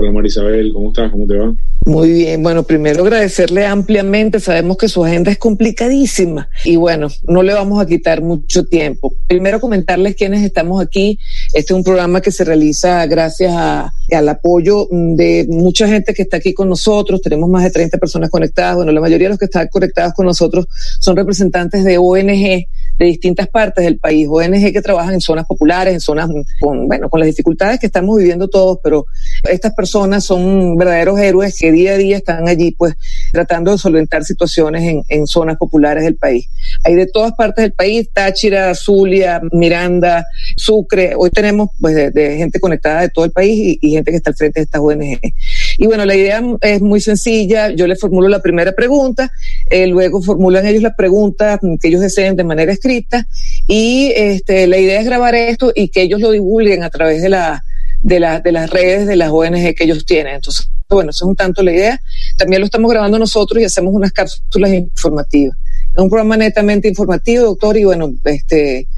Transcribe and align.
Hola 0.00 0.12
Marisabel, 0.12 0.72
¿cómo 0.72 0.88
estás? 0.90 1.10
¿Cómo 1.10 1.26
te 1.26 1.36
va? 1.36 1.52
Muy 1.84 2.12
bien, 2.12 2.40
bueno, 2.40 2.62
primero 2.62 3.02
agradecerle 3.02 3.66
ampliamente, 3.66 4.38
sabemos 4.38 4.76
que 4.76 4.88
su 4.88 5.04
agenda 5.04 5.32
es 5.32 5.38
complicadísima 5.38 6.48
y 6.64 6.76
bueno, 6.76 7.08
no 7.26 7.42
le 7.42 7.52
vamos 7.52 7.82
a 7.82 7.86
quitar 7.86 8.22
mucho 8.22 8.64
tiempo. 8.64 9.12
Primero 9.26 9.58
comentarles 9.58 10.14
quiénes 10.14 10.44
estamos 10.44 10.80
aquí. 10.80 11.18
Este 11.52 11.72
es 11.72 11.76
un 11.76 11.82
programa 11.82 12.20
que 12.20 12.30
se 12.30 12.44
realiza 12.44 13.04
gracias 13.06 13.52
a, 13.56 13.92
al 14.12 14.28
apoyo 14.28 14.86
de 14.90 15.46
mucha 15.48 15.88
gente 15.88 16.14
que 16.14 16.22
está 16.22 16.36
aquí 16.36 16.54
con 16.54 16.68
nosotros. 16.68 17.20
Tenemos 17.20 17.50
más 17.50 17.64
de 17.64 17.70
30 17.70 17.98
personas 17.98 18.30
conectadas. 18.30 18.76
Bueno, 18.76 18.92
la 18.92 19.00
mayoría 19.00 19.26
de 19.26 19.30
los 19.30 19.38
que 19.40 19.46
están 19.46 19.66
conectados 19.66 20.12
con 20.14 20.26
nosotros 20.26 20.66
son 21.00 21.16
representantes 21.16 21.82
de 21.82 21.98
ONG 21.98 22.68
de 22.98 23.06
distintas 23.06 23.48
partes 23.48 23.84
del 23.84 23.98
país, 23.98 24.26
ONG 24.28 24.72
que 24.72 24.82
trabajan 24.82 25.14
en 25.14 25.20
zonas 25.20 25.46
populares, 25.46 25.94
en 25.94 26.00
zonas 26.00 26.28
con, 26.60 26.88
bueno, 26.88 27.08
con 27.08 27.20
las 27.20 27.28
dificultades 27.28 27.78
que 27.78 27.86
estamos 27.86 28.18
viviendo 28.18 28.48
todos, 28.48 28.78
pero 28.82 29.06
estas 29.44 29.72
personas 29.74 30.24
son 30.24 30.76
verdaderos 30.76 31.18
héroes 31.20 31.56
que 31.58 31.70
día 31.70 31.92
a 31.92 31.96
día 31.96 32.16
están 32.16 32.48
allí, 32.48 32.72
pues, 32.72 32.94
tratando 33.32 33.72
de 33.72 33.78
solventar 33.78 34.24
situaciones 34.24 34.82
en, 34.82 35.04
en 35.08 35.26
zonas 35.26 35.56
populares 35.56 36.04
del 36.04 36.16
país. 36.16 36.48
Hay 36.84 36.94
de 36.94 37.06
todas 37.06 37.32
partes 37.34 37.62
del 37.62 37.72
país, 37.72 38.08
Táchira, 38.12 38.74
Zulia, 38.74 39.40
Miranda, 39.52 40.26
Sucre, 40.56 41.14
hoy 41.16 41.30
tenemos, 41.30 41.70
pues, 41.80 41.94
de, 41.94 42.36
gente 42.36 42.60
conectada 42.60 43.02
de 43.02 43.08
todo 43.10 43.24
el 43.24 43.30
país 43.30 43.56
y, 43.56 43.78
y 43.80 43.90
gente 43.92 44.10
que 44.10 44.16
está 44.16 44.30
al 44.30 44.36
frente 44.36 44.60
de 44.60 44.64
estas 44.64 44.80
ONG. 44.80 45.20
Y 45.78 45.86
bueno, 45.86 46.04
la 46.04 46.16
idea 46.16 46.42
es 46.60 46.82
muy 46.82 47.00
sencilla. 47.00 47.70
Yo 47.70 47.86
les 47.86 48.00
formulo 48.00 48.28
la 48.28 48.42
primera 48.42 48.72
pregunta, 48.72 49.30
eh, 49.70 49.86
luego 49.86 50.20
formulan 50.20 50.66
ellos 50.66 50.82
la 50.82 50.94
pregunta 50.94 51.58
que 51.80 51.88
ellos 51.88 52.00
deseen 52.00 52.34
de 52.34 52.42
manera 52.42 52.72
escrita 52.72 53.26
y 53.68 54.12
este, 54.14 54.66
la 54.66 54.76
idea 54.78 55.00
es 55.00 55.06
grabar 55.06 55.36
esto 55.36 55.72
y 55.74 55.88
que 55.88 56.02
ellos 56.02 56.20
lo 56.20 56.32
divulguen 56.32 56.82
a 56.82 56.90
través 56.90 57.22
de, 57.22 57.28
la, 57.28 57.62
de, 58.02 58.18
la, 58.18 58.40
de 58.40 58.50
las 58.50 58.70
redes 58.70 59.06
de 59.06 59.14
las 59.14 59.30
ONG 59.30 59.74
que 59.76 59.84
ellos 59.84 60.04
tienen. 60.04 60.34
Entonces, 60.34 60.68
bueno, 60.88 61.10
eso 61.10 61.24
es 61.24 61.28
un 61.28 61.36
tanto 61.36 61.62
la 61.62 61.72
idea. 61.72 62.00
También 62.36 62.60
lo 62.60 62.66
estamos 62.66 62.90
grabando 62.90 63.18
nosotros 63.18 63.62
y 63.62 63.64
hacemos 63.64 63.94
unas 63.94 64.12
cápsulas 64.12 64.72
informativas. 64.72 65.56
Es 65.94 66.02
un 66.02 66.10
programa 66.10 66.36
netamente 66.36 66.88
informativo, 66.88 67.44
doctor, 67.44 67.76
y 67.76 67.84
bueno, 67.84 68.12
este, 68.24 68.88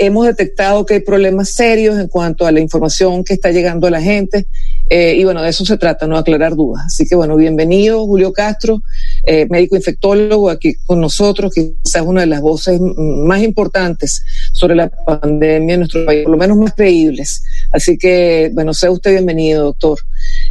hemos 0.00 0.26
detectado 0.26 0.86
que 0.86 0.94
hay 0.94 1.00
problemas 1.00 1.50
serios 1.50 1.98
en 1.98 2.08
cuanto 2.08 2.46
a 2.46 2.52
la 2.52 2.60
información 2.60 3.22
que 3.22 3.34
está 3.34 3.50
llegando 3.50 3.86
a 3.86 3.90
la 3.90 4.00
gente. 4.00 4.46
Eh, 4.88 5.14
y 5.16 5.24
bueno, 5.24 5.42
de 5.42 5.50
eso 5.50 5.64
se 5.66 5.76
trata, 5.76 6.06
no 6.06 6.16
aclarar 6.16 6.56
dudas. 6.56 6.86
Así 6.86 7.06
que 7.06 7.14
bueno, 7.14 7.36
bienvenido 7.36 8.06
Julio 8.06 8.32
Castro, 8.32 8.82
eh, 9.24 9.46
médico 9.50 9.76
infectólogo 9.76 10.48
aquí 10.48 10.74
con 10.86 11.00
nosotros, 11.00 11.52
quizás 11.54 12.02
una 12.02 12.22
de 12.22 12.28
las 12.28 12.40
voces 12.40 12.80
más 12.80 13.42
importantes 13.42 14.22
sobre 14.52 14.74
la 14.74 14.88
pandemia 14.88 15.74
en 15.74 15.80
nuestro 15.80 16.06
país, 16.06 16.22
por 16.24 16.32
lo 16.32 16.38
menos 16.38 16.56
más 16.56 16.72
creíbles. 16.74 17.44
Así 17.70 17.98
que 17.98 18.50
bueno, 18.54 18.72
sea 18.72 18.90
usted 18.90 19.12
bienvenido, 19.12 19.64
doctor. 19.64 19.98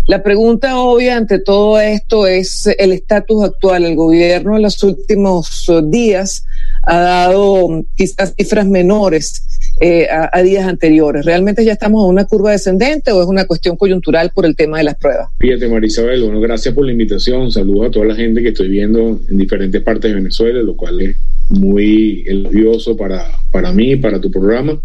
La 0.09 0.23
pregunta 0.23 0.79
obvia 0.79 1.17
ante 1.17 1.37
todo 1.37 1.79
esto 1.79 2.25
es 2.25 2.65
el 2.79 2.93
estatus 2.93 3.43
actual. 3.43 3.85
El 3.85 3.95
gobierno 3.95 4.55
en 4.55 4.63
los 4.63 4.81
últimos 4.81 5.69
días 5.83 6.47
ha 6.81 6.97
dado 6.97 7.85
quizás 7.95 8.33
cifras 8.35 8.65
menores 8.65 9.43
eh, 9.79 10.07
a, 10.09 10.31
a, 10.33 10.41
días 10.41 10.65
anteriores. 10.65 11.23
¿Realmente 11.25 11.63
ya 11.63 11.73
estamos 11.73 12.03
en 12.03 12.09
una 12.09 12.25
curva 12.25 12.53
descendente 12.53 13.11
o 13.11 13.21
es 13.21 13.27
una 13.27 13.45
cuestión 13.45 13.77
coyuntural 13.77 14.31
por 14.33 14.47
el 14.47 14.55
tema 14.55 14.79
de 14.79 14.85
las 14.85 14.95
pruebas? 14.95 15.29
Fíjate, 15.37 15.69
Marisabel, 15.69 16.23
bueno, 16.23 16.41
gracias 16.41 16.73
por 16.73 16.87
la 16.87 16.91
invitación. 16.91 17.51
Saludos 17.51 17.89
a 17.89 17.91
toda 17.91 18.07
la 18.07 18.15
gente 18.15 18.41
que 18.41 18.49
estoy 18.49 18.69
viendo 18.69 19.21
en 19.29 19.37
diferentes 19.37 19.79
partes 19.83 20.09
de 20.09 20.15
Venezuela, 20.15 20.63
lo 20.63 20.75
cual 20.75 21.01
es 21.01 21.17
muy 21.49 22.23
elogioso 22.25 22.97
para, 22.97 23.27
para 23.51 23.71
mí, 23.71 23.95
para 23.95 24.19
tu 24.19 24.31
programa. 24.31 24.81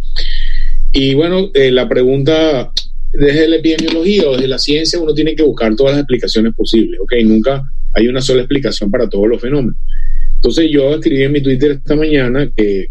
Y 0.93 1.15
bueno, 1.15 1.51
eh, 1.55 1.71
la 1.71 1.89
pregunta, 1.89 2.73
desde 3.19 3.49
la 3.49 3.57
epidemiología 3.57 4.29
o 4.29 4.33
desde 4.33 4.49
la 4.49 4.59
ciencia, 4.59 4.99
uno 4.99 5.15
tiene 5.15 5.35
que 5.35 5.43
buscar 5.43 5.75
todas 5.77 5.93
las 5.93 6.01
explicaciones 6.01 6.55
posibles, 6.55 7.01
¿ok? 7.01 7.13
Nunca 7.25 7.63
hay 7.95 8.09
una 8.09 8.21
sola 8.21 8.41
explicación 8.41 8.91
para 8.91 9.09
todos 9.09 9.29
los 9.29 9.41
fenómenos. 9.41 9.77
Entonces 10.37 10.69
yo 10.71 10.95
escribí 10.95 11.23
en 11.23 11.33
mi 11.33 11.41
Twitter 11.41 11.73
esta 11.73 11.97
mañana 11.97 12.51
que 12.55 12.89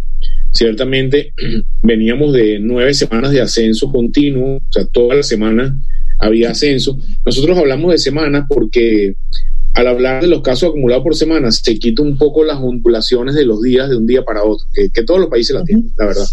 ciertamente 0.51 1.33
veníamos 1.83 2.33
de 2.33 2.59
nueve 2.59 2.93
semanas 2.93 3.31
de 3.31 3.41
ascenso 3.41 3.91
continuo, 3.91 4.57
o 4.57 4.71
sea, 4.71 4.85
todas 4.85 5.17
las 5.17 5.27
semanas 5.27 5.73
había 6.19 6.51
ascenso. 6.51 6.97
Nosotros 7.25 7.57
hablamos 7.57 7.91
de 7.91 7.97
semanas 7.97 8.45
porque 8.47 9.13
al 9.73 9.87
hablar 9.87 10.21
de 10.21 10.27
los 10.27 10.41
casos 10.41 10.69
acumulados 10.69 11.03
por 11.03 11.15
semana 11.15 11.51
se 11.51 11.77
quita 11.79 12.01
un 12.01 12.17
poco 12.17 12.43
las 12.43 12.57
ondulaciones 12.57 13.35
de 13.35 13.45
los 13.45 13.61
días 13.61 13.89
de 13.89 13.97
un 13.97 14.05
día 14.05 14.23
para 14.23 14.43
otro, 14.43 14.67
que, 14.73 15.03
todos 15.03 15.19
los 15.19 15.29
países 15.29 15.55
la 15.55 15.63
tienen, 15.63 15.91
la 15.97 16.05
verdad. 16.05 16.25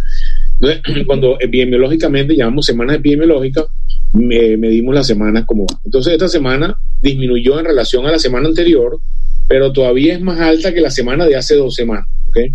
Cuando 1.07 1.39
epidemiológicamente 1.41 2.37
llamamos 2.37 2.67
semanas 2.67 2.97
epidemiológicas, 2.97 3.67
me, 4.13 4.57
medimos 4.57 4.95
las 4.95 5.07
semanas 5.07 5.45
como 5.47 5.67
van. 5.67 5.81
Entonces, 5.85 6.13
esta 6.13 6.29
semana 6.29 6.75
disminuyó 7.01 7.59
en 7.59 7.67
relación 7.67 8.07
a 8.07 8.11
la 8.11 8.19
semana 8.19 8.49
anterior, 8.49 8.99
pero 9.49 9.73
todavía 9.73 10.15
es 10.15 10.21
más 10.21 10.41
alta 10.41 10.75
que 10.75 10.81
la 10.81 10.91
semana 10.91 11.27
de 11.27 11.37
hace 11.37 11.57
dos 11.57 11.75
semanas. 11.75 12.07
¿okay? 12.29 12.51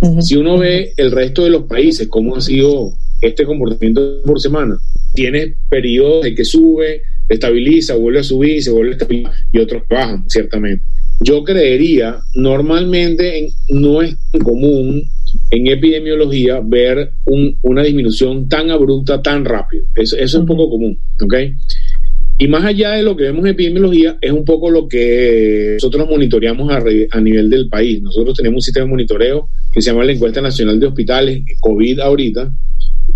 Uh 0.00 0.16
-huh. 0.16 0.20
Si 0.22 0.36
uno 0.36 0.58
ve 0.58 0.92
el 0.96 1.10
resto 1.10 1.44
de 1.44 1.50
los 1.50 1.64
países, 1.64 2.08
cómo 2.08 2.36
ha 2.36 2.40
sido 2.40 2.92
este 3.20 3.44
comportamiento 3.44 4.22
por 4.24 4.40
semana, 4.40 4.76
tiene 5.14 5.54
periodos 5.68 6.24
de 6.24 6.34
que 6.34 6.44
sube, 6.44 7.02
estabiliza, 7.28 7.96
vuelve 7.96 8.20
a 8.20 8.24
subir, 8.24 8.62
se 8.62 8.70
vuelve 8.70 8.90
a 8.90 8.92
estabilizar 8.92 9.32
y 9.52 9.58
otros 9.58 9.82
bajan, 9.88 10.24
ciertamente. 10.28 10.84
Yo 11.22 11.44
creería, 11.44 12.18
normalmente 12.34 13.38
en, 13.38 13.50
no 13.68 14.00
es 14.02 14.16
común 14.42 15.04
en 15.50 15.66
epidemiología 15.66 16.60
ver 16.60 17.12
un, 17.26 17.56
una 17.62 17.82
disminución 17.82 18.48
tan 18.48 18.70
abrupta, 18.70 19.20
tan 19.22 19.44
rápido. 19.44 19.84
Eso, 19.94 20.16
eso 20.16 20.24
es 20.24 20.34
un 20.34 20.46
poco 20.46 20.70
común, 20.70 20.98
¿ok? 21.22 21.34
Y 22.38 22.48
más 22.48 22.64
allá 22.64 22.92
de 22.92 23.02
lo 23.02 23.16
que 23.16 23.24
vemos 23.24 23.44
en 23.44 23.50
epidemiología, 23.50 24.16
es 24.18 24.32
un 24.32 24.46
poco 24.46 24.70
lo 24.70 24.88
que 24.88 25.72
nosotros 25.74 26.08
monitoreamos 26.08 26.72
a, 26.72 26.82
a, 27.10 27.20
nivel 27.20 27.50
del 27.50 27.68
país. 27.68 28.00
Nosotros 28.00 28.34
tenemos 28.34 28.56
un 28.56 28.62
sistema 28.62 28.86
de 28.86 28.90
monitoreo 28.90 29.50
que 29.70 29.82
se 29.82 29.90
llama 29.90 30.04
la 30.04 30.12
Encuesta 30.12 30.40
Nacional 30.40 30.80
de 30.80 30.86
Hospitales, 30.86 31.42
COVID 31.60 32.00
ahorita. 32.00 32.50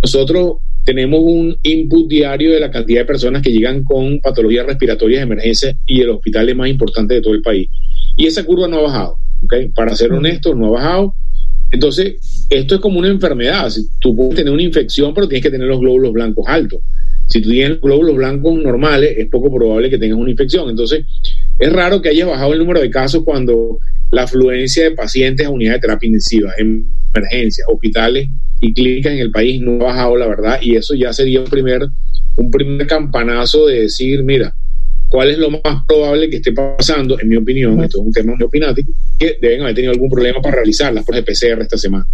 Nosotros 0.04 0.56
tenemos 0.84 1.18
un 1.22 1.56
input 1.62 2.06
diario 2.10 2.52
de 2.52 2.60
la 2.60 2.70
cantidad 2.70 3.00
de 3.00 3.06
personas 3.06 3.40
que 3.40 3.50
llegan 3.50 3.84
con 3.84 4.20
patologías 4.20 4.66
respiratorias 4.66 5.20
de 5.20 5.32
emergencia 5.32 5.74
y 5.86 6.02
el 6.02 6.10
hospital 6.10 6.46
es 6.50 6.56
más 6.56 6.68
importante 6.68 7.14
de 7.14 7.22
todo 7.22 7.32
el 7.32 7.40
país. 7.40 7.70
Y 8.14 8.26
esa 8.26 8.44
curva 8.44 8.68
no 8.68 8.80
ha 8.80 8.82
bajado. 8.82 9.16
¿okay? 9.44 9.70
Para 9.70 9.96
ser 9.96 10.12
honesto, 10.12 10.54
no 10.54 10.66
ha 10.66 10.70
bajado. 10.72 11.14
Entonces, 11.72 12.46
esto 12.50 12.74
es 12.74 12.80
como 12.82 12.98
una 12.98 13.08
enfermedad. 13.08 13.72
Tú 13.98 14.14
puedes 14.14 14.34
tener 14.34 14.52
una 14.52 14.62
infección, 14.62 15.14
pero 15.14 15.26
tienes 15.26 15.42
que 15.42 15.50
tener 15.50 15.68
los 15.68 15.80
glóbulos 15.80 16.12
blancos 16.12 16.44
altos. 16.48 16.80
Si 17.30 17.40
tú 17.40 17.48
tienes 17.48 17.80
glóbulos 17.80 18.14
blancos 18.14 18.54
normales, 18.62 19.14
es 19.16 19.26
poco 19.30 19.50
probable 19.54 19.88
que 19.88 19.96
tengas 19.96 20.18
una 20.18 20.32
infección. 20.32 20.68
Entonces, 20.68 21.06
es 21.58 21.72
raro 21.72 22.02
que 22.02 22.08
haya 22.08 22.26
bajado 22.26 22.52
el 22.52 22.58
número 22.58 22.80
de 22.80 22.90
casos 22.90 23.22
cuando 23.24 23.78
la 24.10 24.22
afluencia 24.22 24.84
de 24.84 24.90
pacientes 24.92 25.46
a 25.46 25.50
unidades 25.50 25.80
de 25.80 25.86
terapia 25.86 26.06
intensiva, 26.06 26.52
en 26.58 26.86
emergencia, 27.14 27.64
hospitales 27.68 28.28
y 28.60 28.72
clínicas 28.72 29.12
en 29.12 29.18
el 29.18 29.30
país 29.30 29.60
no 29.60 29.80
ha 29.82 29.92
bajado, 29.92 30.16
la 30.16 30.26
verdad, 30.26 30.58
y 30.62 30.76
eso 30.76 30.94
ya 30.94 31.12
sería 31.12 31.40
un 31.40 31.46
primer, 31.46 31.86
un 32.36 32.50
primer 32.50 32.86
campanazo 32.86 33.66
de 33.66 33.82
decir, 33.82 34.22
mira, 34.22 34.54
cuál 35.08 35.30
es 35.30 35.38
lo 35.38 35.50
más 35.50 35.84
probable 35.86 36.28
que 36.28 36.36
esté 36.36 36.52
pasando, 36.52 37.18
en 37.20 37.28
mi 37.28 37.36
opinión, 37.36 37.82
esto 37.82 38.00
es 38.00 38.06
un 38.06 38.12
tema 38.12 38.34
muy 38.34 38.44
opinático, 38.44 38.92
que 39.18 39.38
deben 39.40 39.62
haber 39.62 39.74
tenido 39.74 39.92
algún 39.92 40.10
problema 40.10 40.40
para 40.40 40.56
realizar 40.56 40.92
las 40.92 41.04
pruebas 41.04 41.26
de 41.26 41.32
PCR 41.32 41.62
esta 41.62 41.78
semana. 41.78 42.06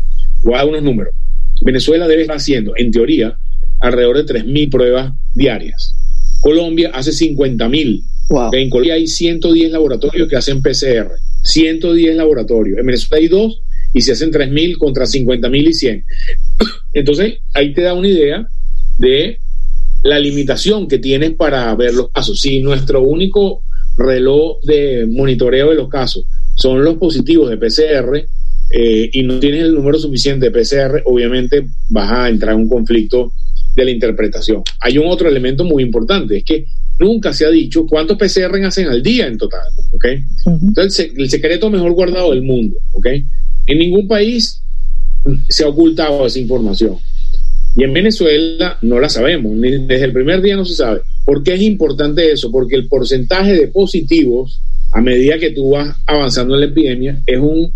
Voy 0.42 0.54
a 0.54 0.58
dar 0.58 0.66
unos 0.66 0.82
números. 0.82 1.14
Venezuela 1.62 2.08
debe 2.08 2.22
estar 2.22 2.36
haciendo, 2.36 2.72
en 2.76 2.90
teoría, 2.90 3.36
alrededor 3.80 4.22
de 4.22 4.34
3.000 4.34 4.70
pruebas 4.70 5.12
diarias. 5.34 5.94
Colombia 6.40 6.90
hace 6.94 7.10
50.000. 7.12 8.02
Wow. 8.30 8.50
En 8.52 8.70
Colombia 8.70 8.94
hay 8.94 9.06
110 9.06 9.72
laboratorios 9.72 10.28
que 10.28 10.36
hacen 10.36 10.62
PCR. 10.62 11.10
110 11.42 12.16
laboratorios. 12.16 12.78
En 12.78 12.86
Venezuela 12.86 13.20
hay 13.20 13.28
dos 13.28 13.60
y 13.92 14.00
se 14.02 14.12
hacen 14.12 14.30
3.000 14.30 14.78
contra 14.78 15.04
50.000 15.04 15.68
y 15.68 15.72
100. 15.72 16.04
Entonces, 16.94 17.34
ahí 17.54 17.72
te 17.72 17.82
da 17.82 17.94
una 17.94 18.08
idea 18.08 18.46
de 18.98 19.38
la 20.02 20.18
limitación 20.18 20.88
que 20.88 20.98
tienes 20.98 21.32
para 21.32 21.74
ver 21.74 21.94
los 21.94 22.10
casos. 22.10 22.40
Si 22.40 22.60
nuestro 22.60 23.02
único 23.02 23.62
reloj 23.98 24.60
de 24.62 25.06
monitoreo 25.06 25.70
de 25.70 25.76
los 25.76 25.88
casos 25.88 26.24
son 26.54 26.84
los 26.84 26.96
positivos 26.96 27.50
de 27.50 27.58
PCR 27.58 28.16
eh, 28.72 29.10
y 29.12 29.22
no 29.22 29.40
tienes 29.40 29.64
el 29.64 29.74
número 29.74 29.98
suficiente 29.98 30.50
de 30.50 30.52
PCR, 30.52 31.02
obviamente 31.04 31.66
vas 31.88 32.10
a 32.10 32.28
entrar 32.28 32.54
en 32.54 32.62
un 32.62 32.68
conflicto 32.68 33.32
de 33.74 33.84
la 33.84 33.90
interpretación. 33.90 34.62
Hay 34.80 34.98
un 34.98 35.06
otro 35.06 35.28
elemento 35.28 35.64
muy 35.64 35.82
importante, 35.82 36.38
es 36.38 36.44
que 36.44 36.64
nunca 36.98 37.32
se 37.32 37.46
ha 37.46 37.50
dicho 37.50 37.86
cuántos 37.86 38.18
PCR 38.18 38.64
hacen 38.64 38.88
al 38.88 39.02
día 39.02 39.26
en 39.26 39.38
total, 39.38 39.62
¿ok? 39.92 40.04
Entonces, 40.62 41.12
el 41.16 41.30
secreto 41.30 41.70
mejor 41.70 41.92
guardado 41.92 42.30
del 42.30 42.42
mundo, 42.42 42.76
¿ok? 42.92 43.06
En 43.66 43.78
ningún 43.78 44.06
país 44.06 44.62
se 45.48 45.64
ha 45.64 45.68
ocultado 45.68 46.26
esa 46.26 46.38
información. 46.38 46.96
Y 47.76 47.84
en 47.84 47.92
Venezuela 47.92 48.78
no 48.82 48.98
la 48.98 49.08
sabemos, 49.08 49.52
desde 49.60 50.04
el 50.04 50.12
primer 50.12 50.42
día 50.42 50.56
no 50.56 50.64
se 50.64 50.74
sabe. 50.74 51.00
¿Por 51.24 51.42
qué 51.42 51.54
es 51.54 51.62
importante 51.62 52.32
eso? 52.32 52.50
Porque 52.50 52.74
el 52.74 52.88
porcentaje 52.88 53.54
de 53.54 53.68
positivos 53.68 54.60
a 54.92 55.00
medida 55.00 55.38
que 55.38 55.52
tú 55.52 55.70
vas 55.70 55.96
avanzando 56.06 56.54
en 56.54 56.60
la 56.60 56.66
epidemia 56.66 57.22
es 57.26 57.38
un 57.38 57.72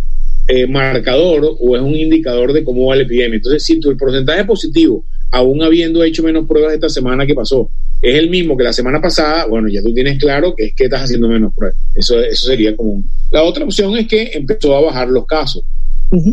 eh, 0.47 0.67
marcador 0.67 1.57
o 1.59 1.77
es 1.77 1.83
un 1.83 1.95
indicador 1.95 2.53
de 2.53 2.65
cómo 2.65 2.87
va 2.87 2.97
la 2.97 3.03
epidemia. 3.03 3.37
Entonces, 3.37 3.65
si 3.65 3.81
tu 3.81 3.91
el 3.91 3.97
porcentaje 3.97 4.45
positivo, 4.45 5.05
aún 5.31 5.63
habiendo 5.63 6.03
hecho 6.05 6.23
menos 6.23 6.47
pruebas 6.47 6.75
esta 6.75 6.89
semana 6.89 7.27
que 7.27 7.35
pasó, 7.35 7.69
es 8.03 8.17
el 8.17 8.29
mismo 8.29 8.57
que 8.57 8.65
la 8.65 8.73
semana 8.73 9.01
pasada, 9.01 9.47
bueno, 9.47 9.69
ya 9.69 9.83
tú 9.83 9.95
tienes 9.95 10.19
claro 10.19 10.55
que 10.55 10.67
es 10.67 10.75
que 10.75 10.85
estás 10.85 11.05
haciendo 11.05 11.29
menos 11.29 11.55
pruebas. 11.55 11.79
Eso, 11.95 12.21
eso 12.21 12.47
sería 12.47 12.77
común. 12.77 13.05
La 13.31 13.43
otra 13.43 13.65
opción 13.65 13.97
es 13.97 14.07
que 14.07 14.31
empezó 14.35 14.77
a 14.77 14.81
bajar 14.83 15.09
los 15.09 15.27
casos. 15.27 15.63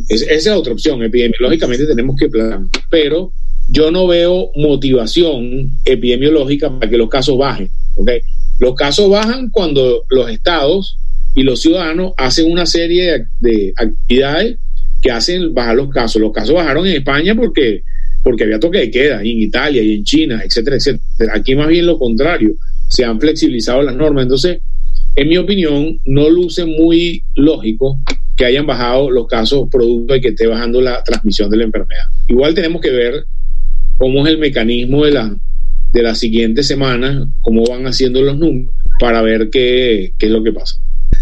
esa 0.09 0.31
es 0.31 0.47
otra 0.47 0.73
opción. 0.73 1.01
Epidemiológicamente 1.01 1.85
tenemos 1.85 2.17
que 2.17 2.27
planear. 2.27 2.61
Pero 2.89 3.31
yo 3.69 3.89
no 3.89 4.05
veo 4.05 4.51
motivación 4.55 5.71
epidemiológica 5.85 6.69
para 6.69 6.89
que 6.89 6.97
los 6.97 7.09
casos 7.09 7.37
bajen. 7.37 7.69
¿okay? 7.95 8.19
Los 8.59 8.75
casos 8.75 9.09
bajan 9.09 9.49
cuando 9.49 10.03
los 10.09 10.29
estados 10.29 10.97
y 11.33 11.44
los 11.44 11.62
ciudadanos 11.62 12.13
hacen 12.18 12.51
una 12.51 12.66
serie 12.66 13.25
de, 13.39 13.74
actividades 13.75 14.57
que 15.01 15.12
hacen 15.12 15.54
bajar 15.54 15.75
los 15.75 15.89
casos. 15.89 16.22
Los 16.22 16.31
casos 16.31 16.56
bajaron 16.56 16.86
en 16.86 16.98
España 16.98 17.36
porque, 17.36 17.81
porque 18.24 18.44
había 18.44 18.60
toque 18.60 18.80
de 18.80 18.92
queda, 18.92 19.24
y 19.24 19.31
en 19.31 19.39
Italia 19.42 19.81
y 19.81 19.95
en 19.95 20.04
China, 20.04 20.42
etcétera, 20.44 20.75
etcétera. 20.75 21.33
Aquí 21.36 21.56
más 21.56 21.68
bien 21.68 21.86
lo 21.86 21.98
contrario, 21.98 22.54
se 22.88 23.06
han 23.06 23.19
flexibilizado 23.19 23.81
las 23.81 23.95
normas. 23.95 24.24
Entonces, 24.24 24.60
en 25.16 25.30
mi 25.30 25.38
opinión, 25.38 26.00
no 26.06 26.30
luce 26.30 26.66
muy 26.66 27.24
lógico 27.36 28.00
que 28.38 28.45
hayan 28.45 28.66
bajado 28.66 29.10
los 29.10 29.28
casos 29.28 29.68
producto 29.72 30.13
de 30.13 30.22
que 30.22 30.30
esté 30.30 30.48
bajando 30.48 30.81
la 30.81 31.04
transmisión 31.04 31.50
de 31.50 31.57
la 31.57 31.63
enfermedad. 31.63 32.06
Igual 32.28 32.54
tenemos 32.54 32.81
que 32.81 32.92
ver 32.92 33.25
cómo 33.98 34.25
es 34.25 34.33
el 34.33 34.39
mecanismo 34.39 35.06
de 35.06 35.12
la, 35.12 35.36
de 35.94 36.01
las 36.01 36.19
siguientes 36.19 36.68
semanas, 36.68 37.28
cómo 37.42 37.63
van 37.66 37.88
haciendo 37.88 38.22
los 38.22 38.38
números 38.38 38.74
para 39.00 39.22
ver 39.22 39.50
qué, 39.50 40.13
qué 40.18 40.28
es 40.28 40.31
lo 40.31 40.44
que 40.44 40.54
pasa. 40.54 40.80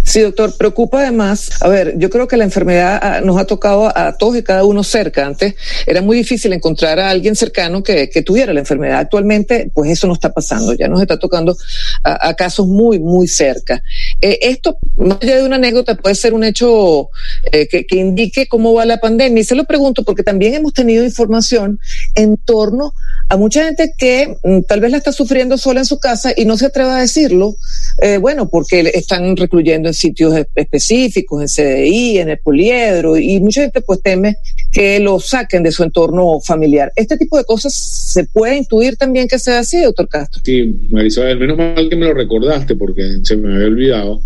Sí, 0.09 0.21
doctor, 0.21 0.57
preocupa 0.57 1.01
además, 1.01 1.51
a 1.61 1.67
ver, 1.67 1.93
yo 1.99 2.09
creo 2.09 2.27
que 2.27 2.35
la 2.35 2.43
enfermedad 2.43 2.99
ah, 2.99 3.21
nos 3.21 3.39
ha 3.39 3.45
tocado 3.45 3.95
a 3.95 4.17
todos 4.17 4.37
y 4.37 4.41
cada 4.41 4.63
uno 4.63 4.83
cerca. 4.83 5.23
Antes 5.23 5.53
era 5.85 6.01
muy 6.01 6.17
difícil 6.17 6.51
encontrar 6.51 6.99
a 6.99 7.11
alguien 7.11 7.35
cercano 7.35 7.83
que, 7.83 8.09
que 8.09 8.23
tuviera 8.23 8.51
la 8.51 8.61
enfermedad. 8.61 8.97
Actualmente, 8.97 9.69
pues 9.71 9.91
eso 9.91 10.07
no 10.07 10.13
está 10.13 10.33
pasando, 10.33 10.73
ya 10.73 10.87
nos 10.87 10.99
está 10.99 11.19
tocando 11.19 11.55
a, 12.03 12.29
a 12.29 12.33
casos 12.33 12.65
muy, 12.65 12.97
muy 12.97 13.27
cerca. 13.27 13.83
Eh, 14.21 14.39
esto, 14.41 14.77
más 14.97 15.17
allá 15.21 15.37
de 15.37 15.43
una 15.43 15.55
anécdota, 15.55 15.95
puede 15.95 16.15
ser 16.15 16.33
un 16.33 16.43
hecho 16.43 17.09
eh, 17.51 17.67
que, 17.67 17.85
que 17.85 17.95
indique 17.95 18.47
cómo 18.47 18.73
va 18.73 18.85
la 18.85 18.97
pandemia. 18.97 19.41
Y 19.41 19.45
se 19.45 19.55
lo 19.55 19.65
pregunto 19.65 20.03
porque 20.03 20.23
también 20.23 20.53
hemos 20.53 20.73
tenido 20.73 21.03
información 21.03 21.79
en 22.15 22.37
torno 22.37 22.93
a 23.29 23.37
mucha 23.37 23.63
gente 23.63 23.93
que 23.97 24.35
mm, 24.43 24.61
tal 24.67 24.81
vez 24.81 24.91
la 24.91 24.97
está 24.97 25.11
sufriendo 25.11 25.57
sola 25.57 25.81
en 25.81 25.85
su 25.85 25.99
casa 25.99 26.33
y 26.35 26.45
no 26.45 26.57
se 26.57 26.65
atreve 26.65 26.89
a 26.89 26.95
decirlo, 26.95 27.55
eh, 28.01 28.17
bueno, 28.17 28.49
porque 28.49 28.91
están 28.93 29.37
recluyendo 29.37 29.87
en 29.87 29.93
sitios 29.93 30.33
específicos, 30.55 31.41
en 31.41 31.47
CDI, 31.47 32.17
en 32.17 32.29
el 32.29 32.39
poliedro, 32.39 33.17
y 33.17 33.39
mucha 33.39 33.61
gente 33.61 33.81
pues 33.81 34.01
teme 34.01 34.37
que 34.71 34.99
lo 34.99 35.19
saquen 35.19 35.63
de 35.63 35.71
su 35.71 35.83
entorno 35.83 36.39
familiar. 36.39 36.91
¿Este 36.95 37.17
tipo 37.17 37.37
de 37.37 37.43
cosas 37.43 37.73
se 37.73 38.25
puede 38.25 38.57
intuir 38.57 38.95
también 38.97 39.27
que 39.27 39.39
sea 39.39 39.59
así, 39.59 39.81
doctor 39.81 40.07
Castro? 40.07 40.41
Sí, 40.45 40.75
Marisabel, 40.91 41.39
menos 41.39 41.57
mal 41.57 41.89
que 41.89 41.95
me 41.95 42.05
lo 42.05 42.13
recordaste 42.13 42.75
porque 42.75 43.19
se 43.23 43.35
me 43.35 43.53
había 43.55 43.67
olvidado. 43.67 44.21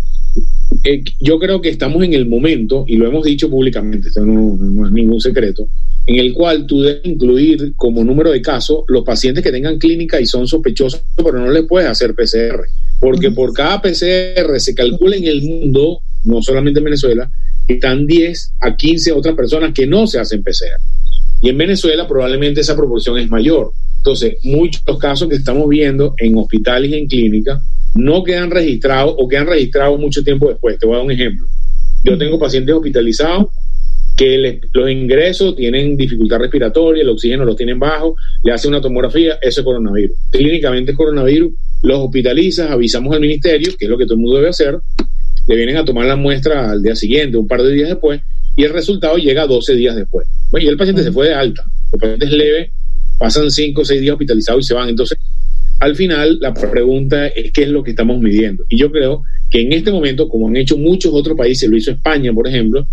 Eh, 0.82 1.02
yo 1.20 1.38
creo 1.38 1.60
que 1.60 1.70
estamos 1.70 2.02
en 2.02 2.12
el 2.14 2.26
momento, 2.26 2.84
y 2.86 2.96
lo 2.96 3.06
hemos 3.06 3.24
dicho 3.24 3.48
públicamente, 3.48 4.08
esto 4.08 4.24
no, 4.26 4.56
no 4.56 4.86
es 4.86 4.92
ningún 4.92 5.20
secreto, 5.20 5.68
en 6.06 6.16
el 6.16 6.34
cual 6.34 6.66
tú 6.66 6.82
debes 6.82 7.00
incluir 7.04 7.72
como 7.76 8.04
número 8.04 8.30
de 8.30 8.42
casos 8.42 8.84
los 8.88 9.04
pacientes 9.04 9.42
que 9.42 9.52
tengan 9.52 9.78
clínica 9.78 10.20
y 10.20 10.26
son 10.26 10.46
sospechosos, 10.46 11.02
pero 11.16 11.38
no 11.38 11.50
les 11.50 11.64
puedes 11.64 11.88
hacer 11.88 12.14
PCR, 12.14 12.64
porque 13.00 13.30
por 13.30 13.54
cada 13.54 13.80
PCR 13.80 14.58
se 14.58 14.74
calcula 14.74 15.16
en 15.16 15.24
el 15.24 15.42
mundo, 15.42 16.00
no 16.24 16.42
solamente 16.42 16.80
en 16.80 16.84
Venezuela, 16.84 17.30
están 17.68 18.06
10 18.06 18.54
a 18.60 18.76
15 18.76 19.12
otras 19.12 19.34
personas 19.34 19.72
que 19.74 19.86
no 19.86 20.06
se 20.06 20.18
hacen 20.18 20.42
PCR. 20.42 20.80
Y 21.40 21.48
en 21.48 21.58
Venezuela 21.58 22.06
probablemente 22.06 22.60
esa 22.60 22.76
proporción 22.76 23.18
es 23.18 23.28
mayor. 23.28 23.72
Entonces, 23.98 24.36
muchos 24.42 24.98
casos 24.98 25.28
que 25.28 25.36
estamos 25.36 25.68
viendo 25.68 26.14
en 26.18 26.36
hospitales 26.36 26.90
y 26.90 26.94
en 26.94 27.06
clínicas 27.06 27.60
no 27.94 28.22
quedan 28.24 28.50
registrados 28.50 29.14
o 29.18 29.28
quedan 29.28 29.46
registrados 29.46 29.98
mucho 29.98 30.22
tiempo 30.22 30.48
después. 30.48 30.78
Te 30.78 30.86
voy 30.86 30.94
a 30.94 30.98
dar 30.98 31.06
un 31.06 31.12
ejemplo. 31.12 31.46
Yo 32.04 32.18
tengo 32.18 32.38
pacientes 32.38 32.74
hospitalizados 32.74 33.46
que 34.16 34.60
los 34.72 34.90
ingresos 34.90 35.56
tienen 35.56 35.96
dificultad 35.96 36.38
respiratoria, 36.38 37.02
el 37.02 37.08
oxígeno 37.08 37.44
lo 37.44 37.56
tienen 37.56 37.78
bajo, 37.78 38.14
le 38.44 38.52
hace 38.52 38.68
una 38.68 38.80
tomografía, 38.80 39.38
eso 39.42 39.60
es 39.60 39.64
coronavirus. 39.64 40.16
Clínicamente 40.30 40.92
es 40.92 40.96
coronavirus, 40.96 41.52
los 41.82 41.98
hospitalizas, 41.98 42.70
avisamos 42.70 43.14
al 43.14 43.20
ministerio, 43.20 43.72
que 43.76 43.86
es 43.86 43.90
lo 43.90 43.98
que 43.98 44.04
todo 44.04 44.14
el 44.14 44.20
mundo 44.20 44.36
debe 44.36 44.50
hacer, 44.50 44.78
le 45.46 45.56
vienen 45.56 45.76
a 45.76 45.84
tomar 45.84 46.06
la 46.06 46.16
muestra 46.16 46.70
al 46.70 46.82
día 46.82 46.96
siguiente, 46.96 47.36
un 47.36 47.48
par 47.48 47.62
de 47.62 47.72
días 47.72 47.88
después, 47.88 48.20
y 48.56 48.64
el 48.64 48.72
resultado 48.72 49.16
llega 49.16 49.46
12 49.46 49.74
días 49.74 49.96
después. 49.96 50.26
y 50.52 50.66
el 50.66 50.76
paciente 50.76 51.02
se 51.02 51.12
fue 51.12 51.28
de 51.28 51.34
alta, 51.34 51.64
el 51.92 51.98
paciente 51.98 52.26
es 52.26 52.32
leve, 52.32 52.70
pasan 53.18 53.50
5 53.50 53.80
o 53.80 53.84
6 53.84 54.00
días 54.00 54.12
hospitalizados 54.12 54.64
y 54.64 54.68
se 54.68 54.74
van. 54.74 54.88
Entonces, 54.88 55.18
al 55.80 55.96
final, 55.96 56.38
la 56.40 56.54
pregunta 56.54 57.26
es 57.26 57.52
qué 57.52 57.64
es 57.64 57.68
lo 57.68 57.82
que 57.82 57.90
estamos 57.90 58.20
midiendo. 58.20 58.64
Y 58.68 58.78
yo 58.78 58.90
creo 58.90 59.22
que 59.50 59.62
en 59.62 59.72
este 59.72 59.90
momento, 59.90 60.28
como 60.28 60.48
han 60.48 60.56
hecho 60.56 60.76
muchos 60.76 61.12
otros 61.12 61.36
países, 61.36 61.68
lo 61.68 61.76
hizo 61.76 61.90
España, 61.90 62.32
por 62.32 62.48
ejemplo, 62.48 62.86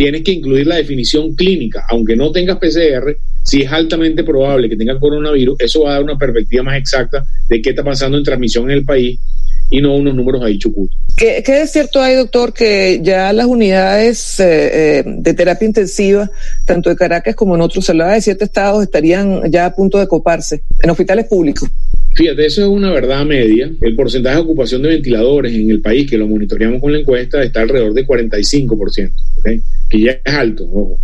tienes 0.00 0.22
que 0.22 0.32
incluir 0.32 0.66
la 0.66 0.76
definición 0.76 1.34
clínica, 1.34 1.84
aunque 1.90 2.16
no 2.16 2.32
tengas 2.32 2.56
PCR, 2.56 3.14
si 3.42 3.60
es 3.60 3.70
altamente 3.70 4.24
probable 4.24 4.66
que 4.66 4.74
tenga 4.74 4.98
coronavirus, 4.98 5.60
eso 5.60 5.82
va 5.82 5.90
a 5.90 5.92
dar 5.92 6.02
una 6.04 6.16
perspectiva 6.16 6.62
más 6.62 6.78
exacta 6.78 7.22
de 7.50 7.60
qué 7.60 7.68
está 7.68 7.84
pasando 7.84 8.16
en 8.16 8.24
transmisión 8.24 8.70
en 8.70 8.78
el 8.78 8.84
país 8.86 9.20
y 9.68 9.82
no 9.82 9.94
unos 9.94 10.14
números 10.14 10.42
ahí 10.42 10.56
chucutos. 10.56 10.98
¿Qué, 11.18 11.42
¿Qué, 11.44 11.60
es 11.60 11.72
cierto 11.72 12.00
hay, 12.00 12.14
doctor, 12.14 12.54
que 12.54 13.00
ya 13.02 13.30
las 13.34 13.44
unidades 13.44 14.40
eh, 14.40 15.00
eh, 15.00 15.04
de 15.04 15.34
terapia 15.34 15.68
intensiva, 15.68 16.30
tanto 16.64 16.88
de 16.88 16.96
Caracas 16.96 17.36
como 17.36 17.54
en 17.54 17.60
otros, 17.60 17.84
se 17.84 17.92
de 17.92 18.22
siete 18.22 18.46
estados, 18.46 18.82
estarían 18.82 19.52
ya 19.52 19.66
a 19.66 19.74
punto 19.74 19.98
de 19.98 20.08
coparse 20.08 20.62
en 20.82 20.88
hospitales 20.88 21.26
públicos? 21.26 21.68
Fíjate, 22.14 22.46
eso 22.46 22.62
es 22.62 22.68
una 22.68 22.90
verdad 22.90 23.24
media. 23.24 23.70
El 23.80 23.94
porcentaje 23.94 24.36
de 24.36 24.42
ocupación 24.42 24.82
de 24.82 24.88
ventiladores 24.88 25.54
en 25.54 25.70
el 25.70 25.80
país, 25.80 26.10
que 26.10 26.18
lo 26.18 26.26
monitoreamos 26.26 26.80
con 26.80 26.92
la 26.92 26.98
encuesta, 26.98 27.42
está 27.42 27.62
alrededor 27.62 27.94
de 27.94 28.06
45%, 28.06 29.12
¿okay? 29.38 29.60
que 29.88 30.00
ya 30.00 30.12
es 30.24 30.34
alto, 30.34 30.64
ojo, 30.64 30.96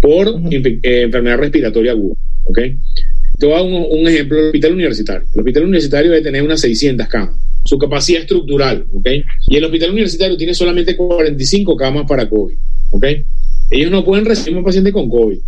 por 0.00 0.28
eh, 0.50 1.02
enfermedad 1.02 1.38
respiratoria 1.38 1.92
aguda. 1.92 2.14
¿okay? 2.44 2.78
Te 3.38 3.46
voy 3.46 3.54
a 3.54 3.58
dar 3.58 3.66
un, 3.66 4.08
ejemplo, 4.08 4.38
el 4.38 4.46
hospital 4.46 4.72
universitario. 4.74 5.26
El 5.34 5.40
hospital 5.40 5.64
universitario 5.64 6.10
debe 6.10 6.22
tener 6.22 6.42
unas 6.42 6.60
600 6.60 7.08
camas, 7.08 7.36
su 7.64 7.76
capacidad 7.78 8.20
estructural, 8.20 8.86
¿ok? 8.92 9.08
Y 9.48 9.56
el 9.56 9.64
hospital 9.64 9.90
universitario 9.90 10.36
tiene 10.36 10.54
solamente 10.54 10.96
45 10.96 11.76
camas 11.76 12.06
para 12.06 12.28
COVID, 12.28 12.54
¿ok? 12.90 13.06
Ellos 13.70 13.90
no 13.90 14.04
pueden 14.04 14.24
recibir 14.24 14.56
un 14.56 14.64
paciente 14.64 14.92
con 14.92 15.08
COVID. 15.08 15.38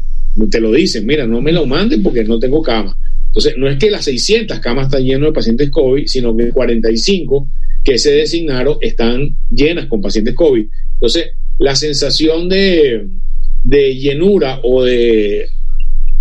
Te 0.50 0.61
lo 0.61 0.73
dicen, 0.73 1.07
mira, 1.07 1.26
no 1.26 1.40
me 1.40 1.52
lo 1.52 1.64
manden 1.64 2.02
porque 2.02 2.25
no 2.25 2.40
tengo 2.40 2.61
cama. 2.61 2.97
Entonces, 3.37 3.59
no 3.59 3.69
es 3.69 3.76
que 3.76 3.90
las 3.90 4.07
600 4.07 4.61
camas 4.61 4.87
están 4.87 5.05
llenas 5.05 5.28
de 5.28 5.33
pacientes 5.33 5.71
COVID, 5.71 6.07
sino 6.07 6.35
que 6.35 6.49
45 6.49 7.47
que 7.85 7.99
se 7.99 8.12
designaron 8.12 8.78
están 8.81 9.37
llenas 9.50 9.87
con 9.87 10.00
pacientes 10.00 10.35
COVID. 10.35 10.64
Entonces, 10.95 11.33
la 11.59 11.76
sensación 11.76 12.49
de, 12.49 13.07
de 13.62 13.95
llenura 13.95 14.61
o 14.62 14.83
de 14.83 15.49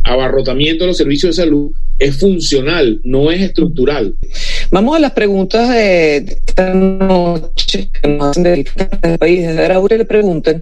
abarrotamiento 0.03 0.83
de 0.83 0.87
los 0.89 0.97
servicios 0.97 1.37
de 1.37 1.43
salud 1.43 1.71
es 1.99 2.17
funcional, 2.17 2.99
no 3.05 3.31
es 3.31 3.41
estructural. 3.41 4.13
Vamos 4.75 4.97
a 4.97 4.99
las 4.99 5.13
preguntas 5.13 5.69
de 5.69 6.17
esta 6.17 6.73
noche 6.73 7.89
que 7.93 8.09
nos 8.09 8.31
hacen 8.31 8.43
de 8.43 8.55
diferentes 8.55 9.17
países. 9.17 9.57
Ahora 9.57 9.95
le 9.95 10.03
preguntan, 10.03 10.61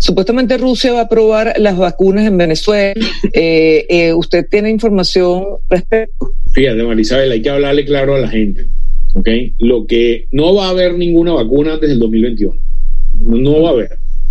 supuestamente 0.00 0.58
Rusia 0.58 0.92
va 0.92 0.98
a 0.98 1.04
aprobar 1.04 1.54
las 1.58 1.78
vacunas 1.78 2.26
en 2.26 2.36
Venezuela. 2.38 2.94
Eh, 3.34 3.86
eh, 3.88 4.12
¿Usted 4.14 4.46
tiene 4.50 4.68
información 4.68 5.44
respecto? 5.70 6.32
Fíjate, 6.52 6.82
Marisabel, 6.82 7.30
hay 7.30 7.40
que 7.40 7.50
hablarle 7.50 7.84
claro 7.84 8.16
a 8.16 8.18
la 8.18 8.28
gente. 8.28 8.66
¿okay? 9.14 9.54
Lo 9.60 9.86
que 9.86 10.26
no 10.32 10.56
va 10.56 10.66
a 10.66 10.70
haber 10.70 10.94
ninguna 10.94 11.32
vacuna 11.32 11.74
antes 11.74 11.88
del 11.88 12.00
2021. 12.00 12.58
No 13.20 13.62
va 13.62 13.68
a 13.68 13.72
haber. 13.72 13.90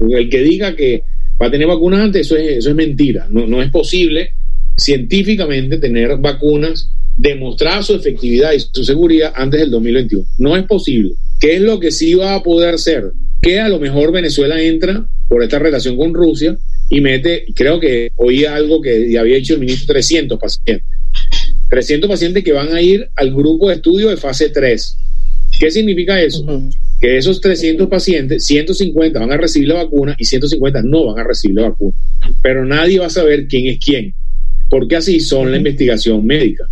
El 0.09 0.29
que 0.29 0.41
diga 0.41 0.75
que 0.75 1.03
va 1.41 1.47
a 1.47 1.51
tener 1.51 1.67
vacunas 1.67 2.01
antes, 2.01 2.27
eso 2.27 2.35
es, 2.35 2.57
eso 2.57 2.69
es 2.69 2.75
mentira. 2.75 3.27
No, 3.29 3.47
no 3.47 3.61
es 3.61 3.71
posible 3.71 4.31
científicamente 4.81 5.77
tener 5.77 6.17
vacunas 6.17 6.89
demostrar 7.17 7.83
su 7.83 7.93
efectividad 7.93 8.53
y 8.53 8.59
su 8.59 8.83
seguridad 8.83 9.33
antes 9.35 9.59
del 9.59 9.71
2021. 9.71 10.25
No 10.39 10.57
es 10.57 10.63
posible. 10.65 11.13
¿Qué 11.39 11.55
es 11.57 11.61
lo 11.61 11.79
que 11.79 11.91
sí 11.91 12.13
va 12.15 12.35
a 12.35 12.43
poder 12.43 12.79
ser? 12.79 13.11
Que 13.41 13.59
a 13.59 13.69
lo 13.69 13.79
mejor 13.79 14.11
Venezuela 14.11 14.61
entra 14.61 15.05
por 15.27 15.43
esta 15.43 15.59
relación 15.59 15.97
con 15.97 16.13
Rusia 16.13 16.57
y 16.89 17.01
mete, 17.01 17.45
creo 17.55 17.79
que 17.79 18.11
oí 18.15 18.45
algo 18.45 18.81
que 18.81 19.17
había 19.17 19.35
dicho 19.35 19.53
el 19.53 19.59
ministro, 19.59 19.93
300 19.93 20.39
pacientes. 20.39 20.85
300 21.69 22.09
pacientes 22.09 22.43
que 22.43 22.51
van 22.51 22.73
a 22.73 22.81
ir 22.81 23.07
al 23.15 23.33
grupo 23.33 23.69
de 23.69 23.75
estudio 23.75 24.09
de 24.09 24.17
fase 24.17 24.49
3. 24.49 24.97
¿Qué 25.59 25.71
significa 25.71 26.21
eso? 26.21 26.45
Que 26.99 27.17
esos 27.17 27.39
300 27.39 27.87
pacientes, 27.87 28.45
150 28.45 29.19
van 29.19 29.31
a 29.31 29.37
recibir 29.37 29.69
la 29.69 29.75
vacuna 29.75 30.15
y 30.17 30.25
150 30.25 30.81
no 30.83 31.05
van 31.05 31.19
a 31.19 31.27
recibir 31.27 31.57
la 31.57 31.69
vacuna. 31.69 31.95
Pero 32.41 32.65
nadie 32.65 32.99
va 32.99 33.07
a 33.07 33.09
saber 33.09 33.47
quién 33.47 33.67
es 33.67 33.79
quién, 33.83 34.13
porque 34.71 34.95
así 34.95 35.19
son 35.19 35.51
la 35.51 35.57
investigación 35.57 36.25
médica. 36.25 36.65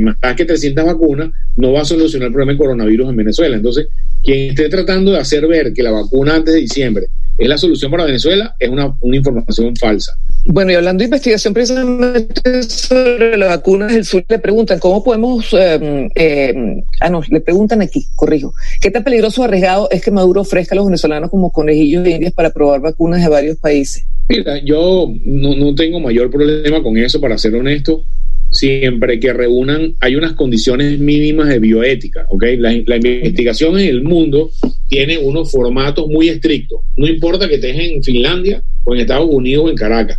Más 0.00 0.36
que 0.36 0.44
300 0.44 0.84
vacunas 0.84 1.30
no 1.56 1.72
va 1.72 1.82
a 1.82 1.84
solucionar 1.84 2.26
el 2.26 2.32
problema 2.32 2.52
del 2.52 2.58
coronavirus 2.58 3.08
en 3.10 3.16
Venezuela. 3.16 3.56
Entonces, 3.56 3.86
quien 4.22 4.50
esté 4.50 4.68
tratando 4.68 5.12
de 5.12 5.18
hacer 5.18 5.46
ver 5.46 5.72
que 5.72 5.84
la 5.84 5.92
vacuna 5.92 6.34
antes 6.34 6.52
de 6.52 6.60
diciembre 6.60 7.06
es 7.38 7.48
la 7.48 7.56
solución 7.56 7.90
para 7.92 8.04
Venezuela 8.04 8.54
es 8.58 8.68
una, 8.68 8.92
una 9.00 9.16
información 9.16 9.74
falsa. 9.76 10.12
Bueno, 10.46 10.72
y 10.72 10.74
hablando 10.74 10.98
de 10.98 11.04
investigación 11.04 11.54
precisamente 11.54 12.62
sobre 12.64 13.36
las 13.36 13.50
vacunas 13.50 13.92
del 13.92 14.04
sur, 14.04 14.24
le 14.28 14.38
preguntan 14.40 14.80
cómo 14.80 15.04
podemos, 15.04 15.54
eh, 15.54 16.08
eh, 16.16 16.54
ah, 17.00 17.08
no, 17.08 17.22
le 17.30 17.40
preguntan 17.40 17.80
aquí, 17.82 18.08
corrijo, 18.16 18.52
¿qué 18.80 18.90
tan 18.90 19.04
peligroso 19.04 19.42
o 19.42 19.44
arriesgado 19.44 19.88
es 19.92 20.02
que 20.02 20.10
Maduro 20.10 20.40
ofrezca 20.40 20.74
a 20.74 20.76
los 20.76 20.86
venezolanos 20.86 21.30
como 21.30 21.52
conejillos 21.52 22.02
de 22.02 22.10
indias 22.10 22.32
para 22.32 22.50
probar 22.50 22.80
vacunas 22.80 23.22
de 23.22 23.28
varios 23.28 23.56
países? 23.58 24.04
Mira, 24.28 24.62
yo 24.64 25.12
no, 25.24 25.54
no 25.54 25.74
tengo 25.74 26.00
mayor 26.00 26.30
problema 26.30 26.82
con 26.82 26.96
eso, 26.96 27.20
para 27.20 27.38
ser 27.38 27.54
honesto 27.54 28.04
siempre 28.52 29.18
que 29.18 29.32
reúnan, 29.32 29.94
hay 30.00 30.14
unas 30.14 30.34
condiciones 30.34 30.98
mínimas 30.98 31.48
de 31.48 31.58
bioética, 31.58 32.26
¿ok? 32.28 32.44
La, 32.58 32.70
la, 32.86 32.96
investigación 32.96 33.78
en 33.78 33.88
el 33.88 34.02
mundo 34.02 34.50
tiene 34.88 35.18
unos 35.18 35.50
formatos 35.50 36.06
muy 36.08 36.28
estrictos. 36.28 36.80
No 36.96 37.08
importa 37.08 37.48
que 37.48 37.54
estés 37.54 37.76
en 37.78 38.02
Finlandia 38.02 38.62
o 38.84 38.94
en 38.94 39.00
Estados 39.00 39.28
Unidos 39.30 39.64
o 39.66 39.70
en 39.70 39.76
Caracas. 39.76 40.18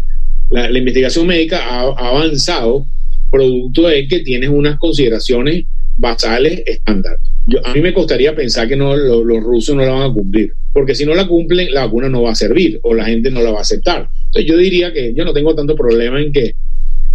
La, 0.50 0.77
investigación 0.77 1.27
médica 1.27 1.63
ha, 1.63 1.81
ha, 1.81 2.10
avanzado 2.10 2.88
producto 3.29 3.88
de 3.88 4.07
que 4.07 4.19
tienes 4.19 4.50
unas 4.50 4.77
consideraciones 4.79 5.65
basales 5.97 6.63
estándar. 6.65 7.17
Yo, 7.45 7.65
a 7.65 7.73
mí 7.73 7.81
me 7.81 7.93
costaría 7.93 8.35
pensar 8.35 8.67
que 8.67 8.75
no, 8.75 8.95
lo, 8.95 9.23
los 9.23 9.43
rusos 9.43 9.75
no 9.75 9.83
la 9.83 9.91
van 9.91 10.12
a 10.12 10.13
cumplir, 10.13 10.53
porque 10.71 10.95
si 10.95 11.05
no 11.05 11.13
la 11.13 11.27
cumplen, 11.27 11.73
la 11.73 11.85
vacuna 11.85 12.09
no 12.09 12.23
va 12.23 12.31
a 12.31 12.35
servir 12.35 12.79
o 12.83 12.93
la 12.93 13.05
gente 13.05 13.29
no 13.31 13.41
la 13.41 13.51
va 13.51 13.59
a 13.59 13.62
aceptar. 13.62 14.07
Entonces 14.27 14.45
yo 14.45 14.57
diría 14.57 14.93
que 14.93 15.13
yo 15.13 15.25
no 15.25 15.33
tengo 15.33 15.53
tanto 15.53 15.75
problema 15.75 16.21
en 16.21 16.31
que 16.31 16.55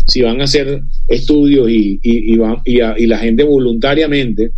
si 0.06 0.22
van 0.22 0.40
a 0.40 0.44
hacer 0.44 0.80
estudios 1.06 1.68
y, 1.70 2.00
y, 2.02 2.34
y, 2.34 2.36
va, 2.36 2.60
y, 2.64 2.80
a, 2.80 2.94
la 2.98 3.18
gente 3.18 3.44
voluntariamente 3.44 4.50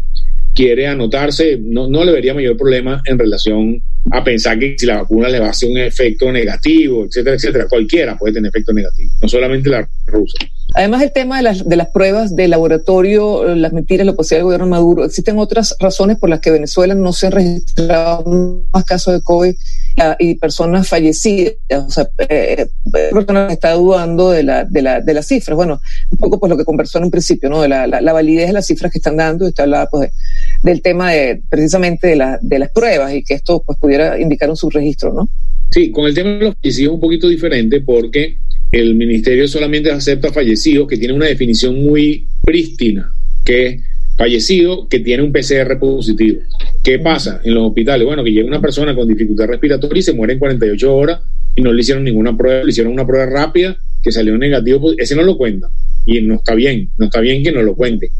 quiere 0.54 0.86
anotarse, 0.86 1.58
no, 1.60 1.88
no 1.88 2.04
le 2.04 2.12
vería 2.12 2.34
mayor 2.34 2.56
problema 2.56 3.00
en 3.04 3.18
relación 3.18 3.82
a 4.10 4.24
pensar 4.24 4.58
que 4.58 4.76
si 4.78 4.86
la 4.86 5.02
vacuna 5.02 5.28
le 5.28 5.40
va 5.40 5.48
a 5.48 5.50
hacer 5.50 5.70
un 5.70 5.78
efecto 5.78 6.30
negativo, 6.32 7.04
etcétera, 7.04 7.36
etcétera. 7.36 7.66
Cualquiera 7.68 8.16
puede 8.16 8.34
tener 8.34 8.48
efecto 8.48 8.72
negativo, 8.72 9.12
no 9.20 9.28
solamente 9.28 9.70
la 9.70 9.88
rusa. 10.06 10.38
Además, 10.74 11.02
el 11.02 11.12
tema 11.12 11.38
de 11.38 11.42
las, 11.42 11.68
de 11.68 11.76
las 11.76 11.88
pruebas 11.88 12.36
de 12.36 12.46
laboratorio, 12.46 13.54
las 13.54 13.72
mentiras, 13.72 14.06
la 14.06 14.14
posibilidad 14.14 14.40
del 14.40 14.44
gobierno 14.44 14.66
Maduro, 14.68 15.04
¿existen 15.04 15.38
otras 15.38 15.74
razones 15.80 16.18
por 16.18 16.30
las 16.30 16.40
que 16.40 16.50
Venezuela 16.50 16.94
no 16.94 17.12
se 17.12 17.26
han 17.26 17.32
registrado 17.32 18.66
más 18.72 18.84
casos 18.84 19.14
de 19.14 19.20
COVID 19.20 19.50
uh, 19.50 20.02
y 20.18 20.36
personas 20.36 20.88
fallecidas? 20.88 21.54
O 21.70 21.90
sea, 21.90 22.08
eh, 22.28 22.68
personas 23.10 23.52
está 23.52 23.72
dudando 23.72 24.30
de, 24.30 24.44
la, 24.44 24.64
de, 24.64 24.82
la, 24.82 25.00
de 25.00 25.14
las 25.14 25.26
cifras. 25.26 25.56
Bueno, 25.56 25.80
un 26.10 26.18
poco 26.18 26.38
pues 26.38 26.50
lo 26.50 26.56
que 26.56 26.64
conversó 26.64 26.98
en 26.98 27.04
un 27.04 27.10
principio, 27.10 27.50
¿no? 27.50 27.62
De 27.62 27.68
la, 27.68 27.86
la, 27.86 28.12
validez 28.12 28.46
de 28.46 28.52
las 28.52 28.66
cifras 28.66 28.92
que 28.92 28.98
están 28.98 29.16
dando, 29.16 29.46
usted 29.46 29.64
hablaba 29.64 29.86
pues 29.86 30.10
de, 30.62 30.70
del 30.70 30.82
tema 30.82 31.10
de 31.10 31.42
precisamente 31.48 32.06
de, 32.06 32.16
la, 32.16 32.38
de 32.40 32.58
las 32.60 32.70
pruebas 32.70 33.12
y 33.12 33.24
que 33.24 33.34
esto 33.34 33.62
pues 33.66 33.76
pudiera 33.78 34.20
indicar 34.20 34.48
un 34.48 34.56
subregistro, 34.56 35.12
¿no? 35.12 35.28
Sí, 35.72 35.90
con 35.90 36.06
el 36.06 36.14
tema 36.14 36.30
de 36.30 36.44
los 36.44 36.54
fallecidos 36.54 36.90
es 36.90 36.94
un 36.94 37.00
poquito 37.00 37.28
diferente 37.28 37.80
porque 37.80 38.36
el 38.72 38.94
ministerio 38.94 39.48
solamente 39.48 39.90
acepta 39.90 40.32
fallecidos 40.32 40.86
que 40.86 40.96
tienen 40.96 41.16
una 41.16 41.26
definición 41.26 41.82
muy 41.82 42.26
prístina, 42.42 43.10
que 43.44 43.66
es 43.66 43.82
fallecido 44.16 44.86
que 44.88 45.00
tiene 45.00 45.22
un 45.22 45.32
PCR 45.32 45.78
positivo. 45.78 46.40
¿Qué 46.82 46.98
pasa 46.98 47.40
en 47.44 47.54
los 47.54 47.68
hospitales? 47.68 48.06
Bueno, 48.06 48.22
que 48.22 48.32
llega 48.32 48.46
una 48.46 48.60
persona 48.60 48.94
con 48.94 49.08
dificultad 49.08 49.46
respiratoria 49.46 49.98
y 49.98 50.02
se 50.02 50.12
muere 50.12 50.34
en 50.34 50.38
48 50.38 50.96
horas 50.96 51.20
y 51.54 51.62
no 51.62 51.72
le 51.72 51.80
hicieron 51.80 52.04
ninguna 52.04 52.36
prueba, 52.36 52.62
le 52.62 52.70
hicieron 52.70 52.92
una 52.92 53.06
prueba 53.06 53.26
rápida 53.26 53.76
que 54.02 54.12
salió 54.12 54.36
negativo, 54.38 54.92
ese 54.96 55.16
no 55.16 55.22
lo 55.22 55.36
cuenta 55.36 55.68
y 56.06 56.20
no 56.22 56.36
está 56.36 56.54
bien, 56.54 56.90
no 56.96 57.06
está 57.06 57.20
bien 57.20 57.42
que 57.42 57.52
no 57.52 57.62
lo 57.62 57.74
cuente. 57.74 58.10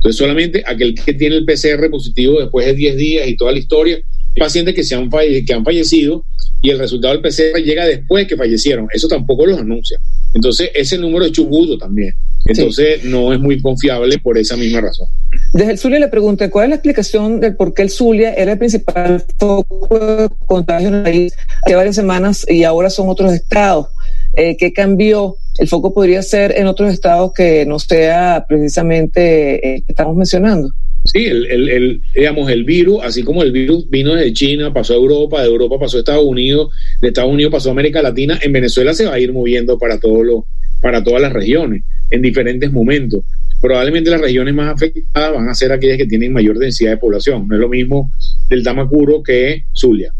Entonces 0.00 0.16
solamente 0.16 0.62
aquel 0.66 0.94
que 0.94 1.12
tiene 1.12 1.36
el 1.36 1.44
PCR 1.44 1.90
positivo 1.90 2.40
después 2.40 2.64
de 2.64 2.72
10 2.72 2.96
días 2.96 3.28
y 3.28 3.36
toda 3.36 3.52
la 3.52 3.58
historia, 3.58 4.00
pacientes 4.38 4.74
que, 4.74 4.82
se 4.82 4.94
han, 4.94 5.10
falle 5.10 5.44
que 5.44 5.52
han 5.52 5.62
fallecido 5.62 6.24
y 6.62 6.70
el 6.70 6.78
resultado 6.78 7.12
del 7.12 7.22
PCR 7.22 7.58
llega 7.62 7.84
después 7.84 8.26
que 8.26 8.34
fallecieron. 8.34 8.88
Eso 8.94 9.08
tampoco 9.08 9.44
los 9.44 9.58
anuncia. 9.58 9.98
Entonces, 10.32 10.70
ese 10.74 10.96
número 10.96 11.26
es 11.26 11.32
chubudo 11.32 11.76
también. 11.76 12.14
Entonces, 12.46 13.02
sí. 13.02 13.08
no 13.08 13.30
es 13.34 13.38
muy 13.38 13.60
confiable 13.60 14.16
por 14.18 14.38
esa 14.38 14.56
misma 14.56 14.80
razón. 14.80 15.06
Desde 15.52 15.72
el 15.72 15.78
Zulia 15.78 15.98
le 15.98 16.08
pregunté 16.08 16.48
cuál 16.48 16.64
es 16.64 16.70
la 16.70 16.76
explicación 16.76 17.38
del 17.38 17.56
por 17.56 17.74
qué 17.74 17.82
el 17.82 17.90
Zulia 17.90 18.32
era 18.32 18.52
el 18.52 18.58
principal 18.58 19.22
foco 19.38 19.98
de 19.98 20.30
contagio 20.46 20.88
en 20.88 20.94
el 20.94 21.02
país 21.02 21.34
hace 21.62 21.74
varias 21.74 21.94
semanas 21.94 22.46
y 22.48 22.64
ahora 22.64 22.88
son 22.88 23.10
otros 23.10 23.34
estados. 23.34 23.88
Eh, 24.34 24.56
¿Qué 24.56 24.72
cambió? 24.72 25.36
El 25.58 25.68
foco 25.68 25.92
podría 25.92 26.22
ser 26.22 26.54
en 26.56 26.66
otros 26.66 26.92
estados 26.92 27.32
que 27.34 27.66
no 27.66 27.78
sea 27.78 28.44
precisamente 28.48 29.76
eh, 29.76 29.82
que 29.86 29.92
estamos 29.92 30.16
mencionando. 30.16 30.70
Sí, 31.04 31.24
el, 31.24 31.46
el, 31.46 31.68
el, 31.70 32.02
digamos, 32.14 32.50
el 32.50 32.64
virus, 32.64 33.02
así 33.02 33.22
como 33.22 33.42
el 33.42 33.52
virus 33.52 33.88
vino 33.88 34.14
de 34.14 34.32
China, 34.32 34.72
pasó 34.72 34.92
a 34.92 34.96
Europa, 34.96 35.40
de 35.40 35.48
Europa 35.48 35.78
pasó 35.78 35.96
a 35.96 36.00
Estados 36.00 36.24
Unidos, 36.24 36.74
de 37.00 37.08
Estados 37.08 37.32
Unidos 37.32 37.52
pasó 37.52 37.70
a 37.70 37.72
América 37.72 38.02
Latina, 38.02 38.38
en 38.42 38.52
Venezuela 38.52 38.92
se 38.92 39.06
va 39.06 39.14
a 39.14 39.18
ir 39.18 39.32
moviendo 39.32 39.78
para, 39.78 39.98
todo 39.98 40.22
lo, 40.22 40.46
para 40.82 41.02
todas 41.02 41.22
las 41.22 41.32
regiones 41.32 41.84
en 42.10 42.20
diferentes 42.20 42.70
momentos. 42.70 43.24
Probablemente 43.62 44.10
las 44.10 44.20
regiones 44.20 44.54
más 44.54 44.74
afectadas 44.74 45.34
van 45.34 45.48
a 45.48 45.54
ser 45.54 45.72
aquellas 45.72 45.98
que 45.98 46.06
tienen 46.06 46.32
mayor 46.32 46.58
densidad 46.58 46.92
de 46.92 46.96
población. 46.96 47.46
No 47.46 47.54
es 47.54 47.60
lo 47.60 47.68
mismo 47.68 48.10
del 48.48 48.62
Tamacuro 48.62 49.22
que 49.22 49.64
Zulia. 49.74 50.12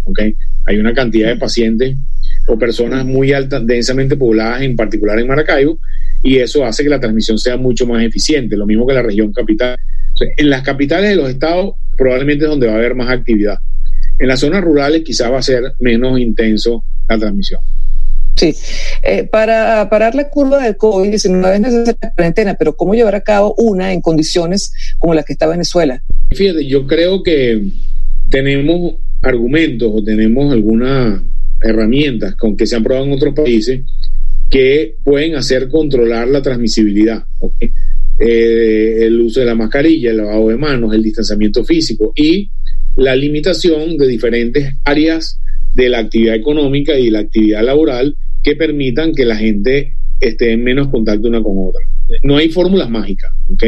Hay 0.66 0.78
una 0.78 0.92
cantidad 0.92 1.28
de 1.28 1.36
pacientes 1.36 1.96
o 2.46 2.58
personas 2.58 3.04
muy 3.04 3.32
altas, 3.32 3.66
densamente 3.66 4.16
pobladas, 4.16 4.62
en 4.62 4.76
particular 4.76 5.18
en 5.18 5.28
Maracaibo, 5.28 5.78
y 6.22 6.38
eso 6.38 6.64
hace 6.64 6.82
que 6.82 6.90
la 6.90 7.00
transmisión 7.00 7.38
sea 7.38 7.56
mucho 7.56 7.86
más 7.86 8.02
eficiente, 8.02 8.56
lo 8.56 8.66
mismo 8.66 8.86
que 8.86 8.94
la 8.94 9.02
región 9.02 9.32
capital. 9.32 9.76
En 10.36 10.50
las 10.50 10.62
capitales 10.62 11.10
de 11.10 11.16
los 11.16 11.30
estados 11.30 11.74
probablemente 11.96 12.44
es 12.44 12.50
donde 12.50 12.66
va 12.66 12.74
a 12.74 12.76
haber 12.76 12.94
más 12.94 13.10
actividad. 13.10 13.58
En 14.18 14.28
las 14.28 14.40
zonas 14.40 14.62
rurales 14.62 15.02
quizás 15.02 15.32
va 15.32 15.38
a 15.38 15.42
ser 15.42 15.72
menos 15.80 16.18
intenso 16.18 16.84
la 17.08 17.18
transmisión. 17.18 17.60
Sí, 18.36 18.54
eh, 19.02 19.24
para 19.24 19.88
parar 19.90 20.14
la 20.14 20.30
curva 20.30 20.62
del 20.62 20.78
COVID-19 20.78 21.54
es 21.54 21.60
necesaria 21.60 21.98
la 22.00 22.14
cuarentena, 22.14 22.54
pero 22.54 22.74
¿cómo 22.74 22.94
llevar 22.94 23.14
a 23.14 23.20
cabo 23.20 23.54
una 23.58 23.92
en 23.92 24.00
condiciones 24.00 24.72
como 24.98 25.14
las 25.14 25.24
que 25.24 25.34
está 25.34 25.46
Venezuela? 25.46 26.02
Fíjate, 26.30 26.66
yo 26.66 26.86
creo 26.86 27.22
que 27.22 27.62
tenemos 28.30 28.94
argumentos 29.22 29.90
o 29.92 30.02
tenemos 30.02 30.52
algunas 30.52 31.20
herramientas 31.62 32.34
con 32.36 32.56
que 32.56 32.66
se 32.66 32.76
han 32.76 32.82
probado 32.82 33.06
en 33.06 33.12
otros 33.12 33.34
países 33.34 33.82
que 34.50 34.96
pueden 35.04 35.36
hacer 35.36 35.68
controlar 35.68 36.28
la 36.28 36.42
transmisibilidad. 36.42 37.24
Eh, 38.18 39.06
el 39.06 39.20
uso 39.20 39.40
de 39.40 39.46
la 39.46 39.54
mascarilla, 39.54 40.10
el 40.10 40.18
lavado 40.18 40.48
de 40.48 40.56
manos, 40.56 40.92
el 40.92 41.02
distanciamiento 41.02 41.64
físico 41.64 42.12
y 42.14 42.50
la 42.96 43.16
limitación 43.16 43.96
de 43.96 44.08
diferentes 44.08 44.74
áreas 44.84 45.40
de 45.74 45.88
la 45.88 46.00
actividad 46.00 46.34
económica 46.34 46.98
y 46.98 47.10
la 47.10 47.20
actividad 47.20 47.62
laboral 47.62 48.16
que 48.42 48.56
permitan 48.56 49.14
que 49.14 49.24
la 49.24 49.36
gente 49.36 49.94
esté 50.18 50.52
en 50.52 50.64
menos 50.64 50.88
contacto 50.88 51.28
una 51.28 51.42
con 51.42 51.54
otra. 51.58 51.80
No 52.22 52.36
hay 52.36 52.48
fórmulas 52.48 52.90
mágicas, 52.90 53.32
¿ok? 53.48 53.62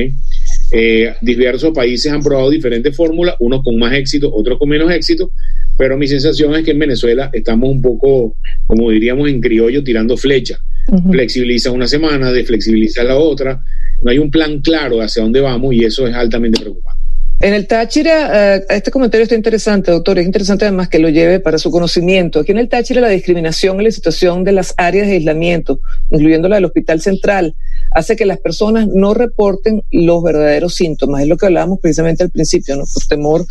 Eh, 0.72 1.12
diversos 1.20 1.72
países 1.72 2.10
han 2.10 2.22
probado 2.22 2.48
diferentes 2.50 2.96
fórmulas, 2.96 3.36
unos 3.40 3.62
con 3.62 3.78
más 3.78 3.92
éxito, 3.92 4.32
otros 4.32 4.58
con 4.58 4.68
menos 4.68 4.90
éxito, 4.90 5.32
pero 5.76 5.98
mi 5.98 6.08
sensación 6.08 6.54
es 6.54 6.64
que 6.64 6.70
en 6.70 6.78
Venezuela 6.78 7.30
estamos 7.32 7.70
un 7.70 7.82
poco, 7.82 8.36
como 8.66 8.90
diríamos 8.90 9.28
en 9.28 9.40
criollo, 9.40 9.84
tirando 9.84 10.16
flecha. 10.16 10.58
Uh 10.88 10.96
-huh. 10.96 11.12
Flexibiliza 11.12 11.70
una 11.70 11.86
semana, 11.86 12.32
desflexibiliza 12.32 13.04
la 13.04 13.16
otra, 13.16 13.62
no 14.02 14.10
hay 14.10 14.18
un 14.18 14.30
plan 14.30 14.60
claro 14.60 15.00
hacia 15.00 15.22
dónde 15.22 15.40
vamos 15.40 15.74
y 15.74 15.84
eso 15.84 16.06
es 16.06 16.14
altamente 16.14 16.60
preocupante. 16.60 16.91
En 17.40 17.54
el 17.54 17.66
Táchira, 17.66 18.60
uh, 18.60 18.72
este 18.72 18.90
comentario 18.92 19.24
está 19.24 19.34
interesante, 19.34 19.90
doctor. 19.90 20.18
Es 20.18 20.26
interesante 20.26 20.64
además 20.64 20.88
que 20.88 21.00
lo 21.00 21.08
lleve 21.08 21.40
para 21.40 21.58
su 21.58 21.70
conocimiento. 21.72 22.40
Aquí 22.40 22.52
en 22.52 22.58
el 22.58 22.68
Táchira, 22.68 23.00
la 23.00 23.08
discriminación 23.08 23.80
y 23.80 23.84
la 23.84 23.90
situación 23.90 24.44
de 24.44 24.52
las 24.52 24.74
áreas 24.76 25.08
de 25.08 25.14
aislamiento, 25.14 25.80
incluyendo 26.10 26.48
la 26.48 26.56
del 26.56 26.66
Hospital 26.66 27.00
Central, 27.00 27.56
hace 27.90 28.14
que 28.14 28.26
las 28.26 28.38
personas 28.38 28.86
no 28.86 29.12
reporten 29.12 29.82
los 29.90 30.22
verdaderos 30.22 30.76
síntomas. 30.76 31.22
Es 31.22 31.28
lo 31.28 31.36
que 31.36 31.46
hablábamos 31.46 31.80
precisamente 31.80 32.22
al 32.22 32.30
principio, 32.30 32.76
¿no? 32.76 32.84
Por 32.92 33.04
temor, 33.06 33.44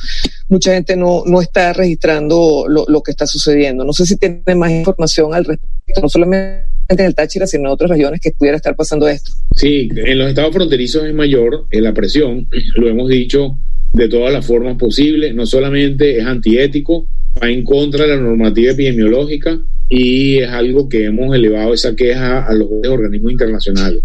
mucha 0.48 0.74
gente 0.74 0.96
no, 0.96 1.24
no 1.26 1.42
está 1.42 1.74
registrando 1.74 2.66
lo, 2.68 2.86
lo 2.88 3.04
que 3.04 3.12
está 3.12 3.28
sucediendo. 3.28 3.84
No 3.84 3.92
sé 3.94 4.06
si 4.06 4.16
tiene 4.16 4.42
más 4.56 4.72
información 4.72 5.34
al 5.34 5.44
respecto, 5.44 5.81
no 6.02 6.10
solamente 6.10 6.66
en 6.90 7.00
el 7.00 7.16
Táchira, 7.16 7.48
sino 7.48 7.64
en 7.64 7.74
otras 7.74 7.90
regiones 7.90 8.20
que 8.20 8.32
pudiera 8.32 8.58
estar 8.58 8.76
pasando 8.76 9.08
esto. 9.08 9.32
Sí, 9.56 9.90
en 9.96 10.18
los 10.18 10.30
estados 10.30 10.54
fronterizos 10.54 11.06
es 11.06 11.14
mayor 11.14 11.66
en 11.72 11.84
la 11.84 11.94
presión, 11.94 12.48
lo 12.76 12.88
hemos 12.88 13.10
dicho 13.10 13.58
de 13.94 14.08
todas 14.08 14.32
las 14.32 14.46
formas 14.46 14.78
posibles, 14.78 15.34
no 15.36 15.46
solamente 15.46 16.18
es 16.18 16.26
antiético, 16.26 17.08
va 17.42 17.50
en 17.50 17.64
contra 17.64 18.06
de 18.06 18.16
la 18.16 18.22
normativa 18.22 18.72
epidemiológica 18.72 19.60
y 19.90 20.38
es 20.40 20.50
algo 20.50 20.88
que 20.88 21.06
hemos 21.06 21.36
elevado 21.36 21.74
esa 21.74 21.96
queja 21.96 22.46
a 22.46 22.54
los 22.54 22.70
organismos 22.88 23.34
internacionales. 23.34 24.04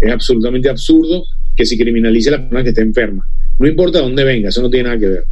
Es 0.00 0.10
absolutamente 0.10 0.68
absurdo 0.68 1.24
que 1.54 1.66
se 1.66 1.76
criminalice 1.76 2.28
a 2.30 2.32
la 2.32 2.38
persona 2.38 2.62
que 2.62 2.70
esté 2.70 2.82
enferma. 2.82 3.26
No 3.58 3.66
importa 3.66 4.00
dónde 4.00 4.24
venga, 4.24 4.48
eso 4.48 4.62
no 4.62 4.70
tiene 4.70 4.88
nada 4.88 5.00
que 5.00 5.08
ver. 5.08 5.24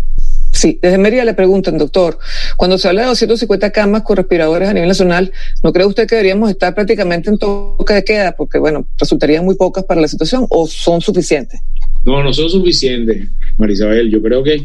Sí, 0.54 0.78
desde 0.80 0.98
Mérida 0.98 1.24
le 1.24 1.34
preguntan, 1.34 1.76
doctor, 1.76 2.16
cuando 2.56 2.78
se 2.78 2.86
habla 2.86 3.02
de 3.02 3.08
250 3.08 3.70
camas 3.70 4.02
con 4.02 4.16
respiradores 4.16 4.68
a 4.68 4.72
nivel 4.72 4.88
nacional, 4.88 5.32
¿no 5.64 5.72
cree 5.72 5.84
usted 5.84 6.06
que 6.06 6.14
deberíamos 6.14 6.48
estar 6.48 6.72
prácticamente 6.76 7.28
en 7.28 7.38
toque 7.38 7.92
de 7.92 8.04
queda? 8.04 8.32
Porque, 8.36 8.58
bueno, 8.58 8.86
resultarían 8.96 9.44
muy 9.44 9.56
pocas 9.56 9.82
para 9.82 10.00
la 10.00 10.06
situación 10.06 10.46
o 10.50 10.68
son 10.68 11.00
suficientes. 11.00 11.60
No, 12.04 12.22
no 12.22 12.32
son 12.32 12.48
suficientes, 12.48 13.28
Marisabel. 13.58 14.08
Yo 14.10 14.22
creo 14.22 14.44
que 14.44 14.64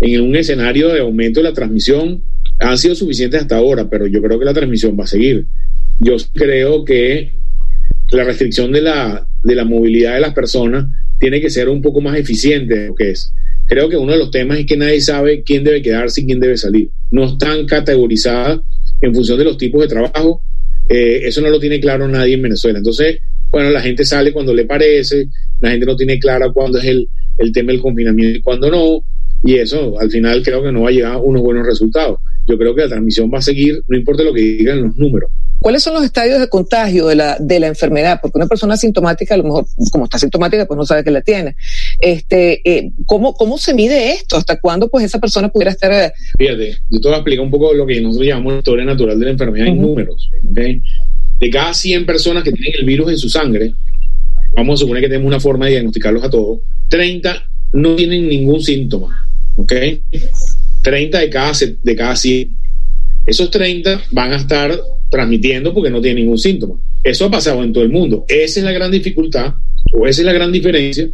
en 0.00 0.20
un 0.20 0.36
escenario 0.36 0.88
de 0.88 1.00
aumento 1.00 1.40
de 1.40 1.48
la 1.48 1.54
transmisión 1.54 2.22
han 2.60 2.76
sido 2.76 2.94
suficientes 2.94 3.40
hasta 3.40 3.56
ahora, 3.56 3.88
pero 3.88 4.06
yo 4.06 4.20
creo 4.20 4.38
que 4.38 4.44
la 4.44 4.52
transmisión 4.52 4.94
va 4.98 5.04
a 5.04 5.06
seguir. 5.06 5.46
Yo 6.00 6.16
creo 6.34 6.84
que 6.84 7.32
la 8.10 8.24
restricción 8.24 8.72
de 8.72 8.82
la, 8.82 9.26
de 9.42 9.54
la 9.54 9.64
movilidad 9.64 10.14
de 10.14 10.20
las 10.20 10.34
personas 10.34 10.86
tiene 11.24 11.40
que 11.40 11.48
ser 11.48 11.70
un 11.70 11.80
poco 11.80 12.02
más 12.02 12.18
eficiente 12.18 12.78
de 12.80 12.86
lo 12.88 12.94
que 12.94 13.12
es. 13.12 13.32
Creo 13.66 13.88
que 13.88 13.96
uno 13.96 14.12
de 14.12 14.18
los 14.18 14.30
temas 14.30 14.58
es 14.58 14.66
que 14.66 14.76
nadie 14.76 15.00
sabe 15.00 15.42
quién 15.42 15.64
debe 15.64 15.80
quedarse 15.80 16.20
y 16.20 16.26
quién 16.26 16.38
debe 16.38 16.58
salir. 16.58 16.90
No 17.10 17.24
están 17.24 17.64
categorizadas 17.64 18.60
en 19.00 19.14
función 19.14 19.38
de 19.38 19.44
los 19.44 19.56
tipos 19.56 19.80
de 19.80 19.88
trabajo. 19.88 20.42
Eh, 20.86 21.20
eso 21.22 21.40
no 21.40 21.48
lo 21.48 21.58
tiene 21.58 21.80
claro 21.80 22.06
nadie 22.08 22.34
en 22.34 22.42
Venezuela. 22.42 22.76
Entonces, 22.76 23.20
bueno, 23.50 23.70
la 23.70 23.80
gente 23.80 24.04
sale 24.04 24.34
cuando 24.34 24.52
le 24.52 24.66
parece, 24.66 25.28
la 25.60 25.70
gente 25.70 25.86
no 25.86 25.96
tiene 25.96 26.18
clara 26.18 26.52
cuándo 26.52 26.76
es 26.76 26.84
el, 26.84 27.08
el 27.38 27.52
tema 27.52 27.72
del 27.72 27.80
confinamiento 27.80 28.40
y 28.40 28.42
cuándo 28.42 28.70
no. 28.70 29.02
Y 29.42 29.54
eso 29.54 29.98
al 29.98 30.10
final 30.10 30.42
creo 30.42 30.62
que 30.62 30.72
no 30.72 30.82
va 30.82 30.90
a 30.90 30.92
llegar 30.92 31.12
a 31.12 31.18
unos 31.18 31.40
buenos 31.40 31.66
resultados. 31.66 32.18
Yo 32.46 32.58
creo 32.58 32.74
que 32.74 32.82
la 32.82 32.88
transmisión 32.88 33.30
va 33.32 33.38
a 33.38 33.42
seguir, 33.42 33.80
no 33.88 33.96
importa 33.96 34.24
lo 34.24 34.34
que 34.34 34.42
digan 34.42 34.82
los 34.82 34.96
números. 34.98 35.30
¿Cuáles 35.64 35.82
son 35.82 35.94
los 35.94 36.04
estadios 36.04 36.40
de 36.40 36.48
contagio 36.50 37.06
de 37.06 37.14
la, 37.14 37.38
de 37.40 37.58
la 37.58 37.68
enfermedad? 37.68 38.18
Porque 38.20 38.36
una 38.36 38.46
persona 38.46 38.74
asintomática, 38.74 39.32
a 39.32 39.38
lo 39.38 39.44
mejor, 39.44 39.66
como 39.90 40.04
está 40.04 40.18
asintomática, 40.18 40.66
pues 40.66 40.76
no 40.76 40.84
sabe 40.84 41.02
que 41.02 41.10
la 41.10 41.22
tiene. 41.22 41.56
Este, 42.00 42.60
eh, 42.70 42.90
¿cómo, 43.06 43.32
¿Cómo 43.32 43.56
se 43.56 43.72
mide 43.72 44.12
esto? 44.12 44.36
¿Hasta 44.36 44.60
cuándo 44.60 44.90
pues 44.90 45.06
esa 45.06 45.18
persona 45.18 45.48
pudiera 45.48 45.70
estar...? 45.70 45.90
eh, 45.90 46.12
Fíjate, 46.36 46.76
yo 46.90 47.00
te 47.00 47.08
voy 47.08 47.14
a 47.14 47.16
explicar 47.16 47.44
un 47.46 47.50
poco 47.50 47.72
lo 47.72 47.86
que 47.86 47.98
nosotros 47.98 48.28
llamamos 48.28 48.52
la 48.52 48.58
historia 48.58 48.84
natural 48.84 49.18
de 49.18 49.24
la 49.24 49.30
enfermedad 49.30 49.68
en 49.68 49.80
números. 49.80 50.28
¿ok? 50.50 50.60
De 51.40 51.50
cada 51.50 51.72
100 51.72 52.04
personas 52.04 52.44
que 52.44 52.52
tienen 52.52 52.74
el 52.80 52.84
virus 52.84 53.12
en 53.12 53.16
su 53.16 53.30
sangre, 53.30 53.72
vamos 54.54 54.78
a 54.78 54.82
suponer 54.82 55.02
que 55.02 55.08
tenemos 55.08 55.28
una 55.28 55.40
forma 55.40 55.64
de 55.64 55.72
diagnosticarlos 55.72 56.24
a 56.24 56.28
todos, 56.28 56.58
30 56.90 57.42
no 57.72 57.96
tienen 57.96 58.28
ningún 58.28 58.60
síntoma. 58.60 59.16
¿ok? 59.56 59.72
30 60.82 61.18
de 61.20 61.30
cada, 61.30 61.52
de 61.82 61.96
cada 61.96 62.16
100. 62.16 62.54
Esos 63.26 63.50
30 63.50 64.02
van 64.10 64.32
a 64.32 64.36
estar 64.36 64.78
transmitiendo 65.10 65.72
porque 65.72 65.90
no 65.90 66.00
tienen 66.00 66.24
ningún 66.24 66.38
síntoma. 66.38 66.74
Eso 67.02 67.26
ha 67.26 67.30
pasado 67.30 67.62
en 67.62 67.72
todo 67.72 67.84
el 67.84 67.90
mundo. 67.90 68.24
Esa 68.28 68.60
es 68.60 68.64
la 68.64 68.72
gran 68.72 68.90
dificultad 68.90 69.54
o 69.92 70.06
esa 70.06 70.22
es 70.22 70.26
la 70.26 70.32
gran 70.32 70.50
diferencia 70.50 71.08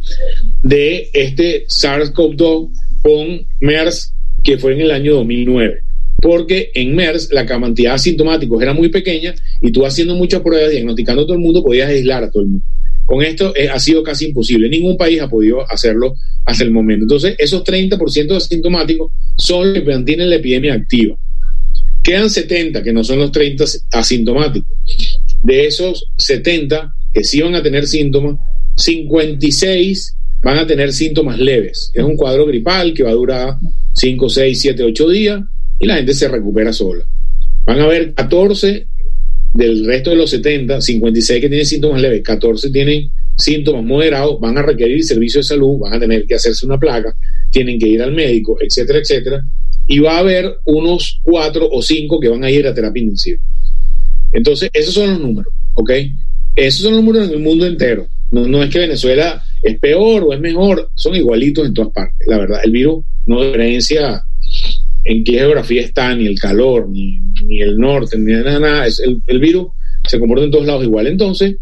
de 0.63 1.09
este 1.13 1.65
SARS-CoV-2 1.67 2.69
con 3.01 3.45
MERS 3.59 4.13
que 4.43 4.57
fue 4.57 4.73
en 4.73 4.81
el 4.81 4.91
año 4.91 5.15
2009. 5.15 5.81
Porque 6.21 6.71
en 6.73 6.95
MERS 6.95 7.29
la 7.31 7.45
cantidad 7.45 7.91
de 7.91 7.95
asintomáticos 7.95 8.61
era 8.61 8.73
muy 8.73 8.89
pequeña 8.89 9.33
y 9.61 9.71
tú 9.71 9.85
haciendo 9.85 10.15
muchas 10.15 10.41
pruebas, 10.41 10.71
diagnosticando 10.71 11.23
a 11.23 11.25
todo 11.25 11.35
el 11.35 11.41
mundo, 11.41 11.63
podías 11.63 11.89
aislar 11.89 12.23
a 12.23 12.31
todo 12.31 12.43
el 12.43 12.49
mundo. 12.49 12.65
Con 13.05 13.23
esto 13.23 13.53
eh, 13.55 13.69
ha 13.69 13.79
sido 13.79 14.03
casi 14.03 14.27
imposible. 14.27 14.69
Ningún 14.69 14.97
país 14.97 15.19
ha 15.21 15.29
podido 15.29 15.69
hacerlo 15.69 16.15
hasta 16.45 16.63
el 16.63 16.71
momento. 16.71 17.03
Entonces, 17.03 17.35
esos 17.37 17.63
30% 17.63 18.27
de 18.27 18.37
asintomáticos 18.37 19.11
son 19.37 19.73
los 19.73 19.83
que 19.83 19.91
mantienen 19.91 20.29
la 20.29 20.37
epidemia 20.37 20.73
activa. 20.73 21.17
Quedan 22.03 22.29
70 22.29 22.83
que 22.83 22.93
no 22.93 23.03
son 23.03 23.19
los 23.19 23.31
30 23.31 23.63
asintomáticos. 23.91 24.77
De 25.43 25.67
esos 25.67 26.05
70 26.17 26.93
que 27.13 27.23
sí 27.23 27.41
van 27.41 27.55
a 27.55 27.63
tener 27.63 27.87
síntomas, 27.87 28.37
56 28.75 30.15
van 30.43 30.59
a 30.59 30.67
tener 30.67 30.93
síntomas 30.93 31.39
leves. 31.39 31.91
Es 31.93 32.03
un 32.03 32.15
cuadro 32.15 32.45
gripal 32.45 32.93
que 32.93 33.03
va 33.03 33.11
a 33.11 33.15
durar 33.15 33.57
5, 33.93 34.29
6, 34.29 34.61
7, 34.61 34.83
8 34.83 35.09
días 35.09 35.41
y 35.79 35.87
la 35.87 35.95
gente 35.95 36.13
se 36.13 36.27
recupera 36.27 36.73
sola. 36.73 37.05
Van 37.65 37.79
a 37.79 37.83
haber 37.83 38.13
14 38.13 38.87
del 39.53 39.85
resto 39.85 40.11
de 40.11 40.15
los 40.15 40.29
70, 40.29 40.81
56 40.81 41.41
que 41.41 41.49
tienen 41.49 41.65
síntomas 41.65 42.01
leves, 42.01 42.21
14 42.21 42.69
tienen 42.69 43.09
síntomas 43.37 43.83
moderados, 43.83 44.39
van 44.39 44.57
a 44.57 44.61
requerir 44.61 45.03
servicio 45.03 45.39
de 45.39 45.43
salud, 45.43 45.79
van 45.79 45.93
a 45.93 45.99
tener 45.99 46.25
que 46.25 46.35
hacerse 46.35 46.65
una 46.65 46.79
placa, 46.79 47.15
tienen 47.49 47.79
que 47.79 47.87
ir 47.87 48.01
al 48.01 48.13
médico, 48.13 48.57
etcétera, 48.61 48.99
etcétera. 48.99 49.43
Y 49.87 49.99
va 49.99 50.17
a 50.17 50.19
haber 50.19 50.57
unos 50.65 51.19
4 51.23 51.67
o 51.69 51.81
5 51.81 52.19
que 52.19 52.29
van 52.29 52.43
a 52.43 52.51
ir 52.51 52.65
a 52.67 52.73
terapia 52.73 53.01
intensiva. 53.01 53.41
Entonces, 54.31 54.69
esos 54.71 54.93
son 54.93 55.09
los 55.09 55.19
números, 55.19 55.53
¿ok? 55.73 55.91
Esos 56.55 56.81
son 56.81 56.93
los 56.93 57.03
números 57.03 57.27
en 57.27 57.33
el 57.33 57.39
mundo 57.39 57.65
entero. 57.65 58.07
No, 58.29 58.47
no 58.47 58.63
es 58.63 58.69
que 58.69 58.79
Venezuela 58.79 59.43
es 59.61 59.77
peor 59.79 60.23
o 60.23 60.33
es 60.33 60.39
mejor, 60.39 60.89
son 60.95 61.15
igualitos 61.15 61.67
en 61.67 61.73
todas 61.73 61.91
partes. 61.91 62.25
La 62.27 62.37
verdad, 62.37 62.61
el 62.63 62.71
virus 62.71 63.03
no 63.25 63.43
diferencia 63.43 64.23
en 65.03 65.23
qué 65.23 65.33
geografía 65.33 65.81
está, 65.81 66.15
ni 66.15 66.27
el 66.27 66.39
calor, 66.39 66.87
ni, 66.89 67.19
ni 67.45 67.61
el 67.61 67.77
norte, 67.77 68.17
ni 68.17 68.33
nada, 68.33 68.59
nada. 68.59 68.87
Es 68.87 68.99
el, 68.99 69.21
el 69.27 69.39
virus 69.39 69.67
se 70.07 70.19
comporta 70.19 70.45
en 70.45 70.51
todos 70.51 70.65
lados 70.65 70.83
igual. 70.83 71.07
Entonces, 71.07 71.57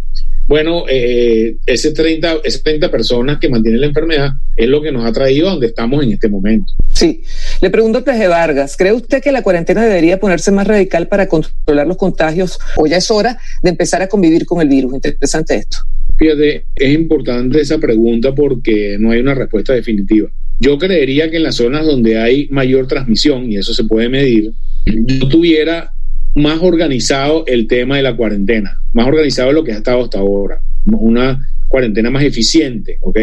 bueno, 0.49 0.85
eh, 0.89 1.57
ese 1.67 1.91
30, 1.91 2.37
esas 2.43 2.63
30 2.63 2.89
personas 2.89 3.37
que 3.37 3.49
mantienen 3.49 3.81
la 3.81 3.85
enfermedad 3.85 4.31
es 4.55 4.67
lo 4.67 4.81
que 4.81 4.91
nos 4.91 5.05
ha 5.05 5.13
traído 5.13 5.47
a 5.47 5.51
donde 5.51 5.67
estamos 5.67 6.03
en 6.03 6.13
este 6.13 6.27
momento. 6.27 6.73
Sí. 6.91 7.21
Le 7.61 7.69
pregunto 7.69 7.99
a 7.99 8.03
Peje 8.03 8.27
Vargas, 8.27 8.75
¿cree 8.75 8.91
usted 8.91 9.21
que 9.21 9.31
la 9.31 9.43
cuarentena 9.43 9.85
debería 9.85 10.19
ponerse 10.19 10.51
más 10.51 10.65
radical 10.65 11.07
para 11.07 11.27
controlar 11.27 11.85
los 11.85 11.97
contagios 11.97 12.57
o 12.77 12.87
ya 12.87 12.97
es 12.97 13.11
hora 13.11 13.37
de 13.61 13.69
empezar 13.69 14.01
a 14.01 14.07
convivir 14.07 14.47
con 14.47 14.59
el 14.59 14.69
virus? 14.69 14.95
Interesante 14.95 15.55
esto. 15.55 15.77
Fíjate, 16.17 16.65
es 16.75 16.93
importante 16.95 17.61
esa 17.61 17.77
pregunta 17.77 18.33
porque 18.33 18.97
no 18.99 19.11
hay 19.11 19.19
una 19.19 19.35
respuesta 19.35 19.73
definitiva. 19.73 20.31
Yo 20.59 20.79
creería 20.79 21.29
que 21.29 21.37
en 21.37 21.43
las 21.43 21.57
zonas 21.57 21.85
donde 21.85 22.17
hay 22.17 22.47
mayor 22.49 22.87
transmisión, 22.87 23.51
y 23.51 23.57
eso 23.57 23.75
se 23.75 23.83
puede 23.83 24.09
medir, 24.09 24.51
yo 24.83 25.29
tuviera 25.29 25.93
más 26.39 26.59
organizado 26.61 27.43
el 27.45 27.67
tema 27.67 27.97
de 27.97 28.03
la 28.03 28.15
cuarentena, 28.15 28.81
más 28.93 29.07
organizado 29.07 29.49
de 29.49 29.53
lo 29.53 29.63
que 29.63 29.73
ha 29.73 29.77
estado 29.77 30.03
hasta 30.03 30.19
ahora, 30.19 30.61
una 30.85 31.39
cuarentena 31.67 32.09
más 32.09 32.23
eficiente, 32.23 32.97
¿ok? 33.01 33.17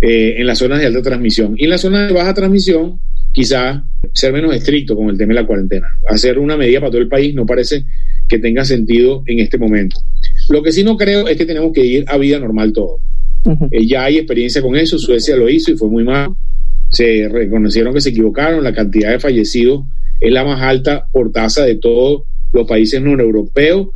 Eh, 0.00 0.34
en 0.38 0.46
las 0.46 0.58
zonas 0.58 0.80
de 0.80 0.86
alta 0.86 1.02
transmisión. 1.02 1.54
Y 1.56 1.64
en 1.64 1.70
las 1.70 1.80
zonas 1.80 2.08
de 2.08 2.14
baja 2.14 2.34
transmisión, 2.34 2.98
quizás 3.32 3.82
ser 4.12 4.32
menos 4.32 4.54
estricto 4.54 4.96
con 4.96 5.08
el 5.08 5.16
tema 5.16 5.34
de 5.34 5.40
la 5.40 5.46
cuarentena. 5.46 5.86
Hacer 6.08 6.38
una 6.38 6.56
medida 6.56 6.80
para 6.80 6.90
todo 6.90 7.00
el 7.00 7.08
país 7.08 7.34
no 7.34 7.46
parece 7.46 7.84
que 8.28 8.38
tenga 8.38 8.64
sentido 8.64 9.22
en 9.26 9.38
este 9.40 9.58
momento. 9.58 9.96
Lo 10.48 10.62
que 10.62 10.72
sí 10.72 10.82
no 10.84 10.96
creo 10.96 11.28
es 11.28 11.36
que 11.36 11.46
tenemos 11.46 11.72
que 11.72 11.84
ir 11.84 12.04
a 12.08 12.18
vida 12.18 12.38
normal 12.38 12.72
todo. 12.72 12.98
Eh, 13.70 13.86
ya 13.86 14.04
hay 14.04 14.16
experiencia 14.16 14.60
con 14.60 14.74
eso, 14.74 14.98
Suecia 14.98 15.36
lo 15.36 15.48
hizo 15.48 15.70
y 15.70 15.76
fue 15.76 15.88
muy 15.88 16.04
mal. 16.04 16.30
Se 16.88 17.28
reconocieron 17.28 17.94
que 17.94 18.00
se 18.00 18.10
equivocaron, 18.10 18.64
la 18.64 18.74
cantidad 18.74 19.10
de 19.10 19.20
fallecidos 19.20 19.84
es 20.20 20.32
la 20.32 20.44
más 20.44 20.60
alta 20.62 21.08
por 21.12 21.30
tasa 21.30 21.64
de 21.64 21.76
todos 21.76 22.22
los 22.56 22.66
países 22.66 23.00
no 23.00 23.12
europeos 23.20 23.88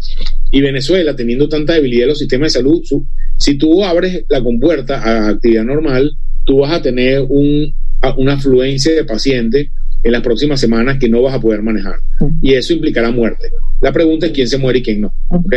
y 0.53 0.61
Venezuela, 0.61 1.15
teniendo 1.17 1.49
tanta 1.49 1.75
debilidad 1.75 2.05
en 2.05 2.09
los 2.11 2.19
sistemas 2.19 2.53
de 2.53 2.59
salud, 2.61 2.81
su- 2.85 3.07
si 3.37 3.57
tú 3.57 3.83
abres 3.85 4.25
la 4.29 4.43
compuerta 4.43 5.01
a 5.03 5.29
actividad 5.31 5.65
normal, 5.65 6.13
tú 6.45 6.59
vas 6.59 6.73
a 6.73 6.83
tener 6.83 7.25
un, 7.29 7.73
a- 8.03 8.15
una 8.17 8.35
afluencia 8.35 8.95
de 8.95 9.05
pacientes 9.05 9.69
en 10.03 10.13
las 10.13 10.23
próximas 10.23 10.59
semanas 10.61 10.99
que 10.99 11.09
no 11.09 11.23
vas 11.23 11.35
a 11.35 11.41
poder 11.41 11.63
manejar. 11.63 11.97
Y 12.43 12.55
eso 12.55 12.73
implicará 12.73 13.11
muerte. 13.11 13.49
La 13.81 13.93
pregunta 13.93 14.27
es 14.27 14.33
quién 14.33 14.49
se 14.49 14.59
muere 14.59 14.79
y 14.79 14.83
quién 14.83 15.01
no. 15.03 15.13
¿ok? 15.29 15.55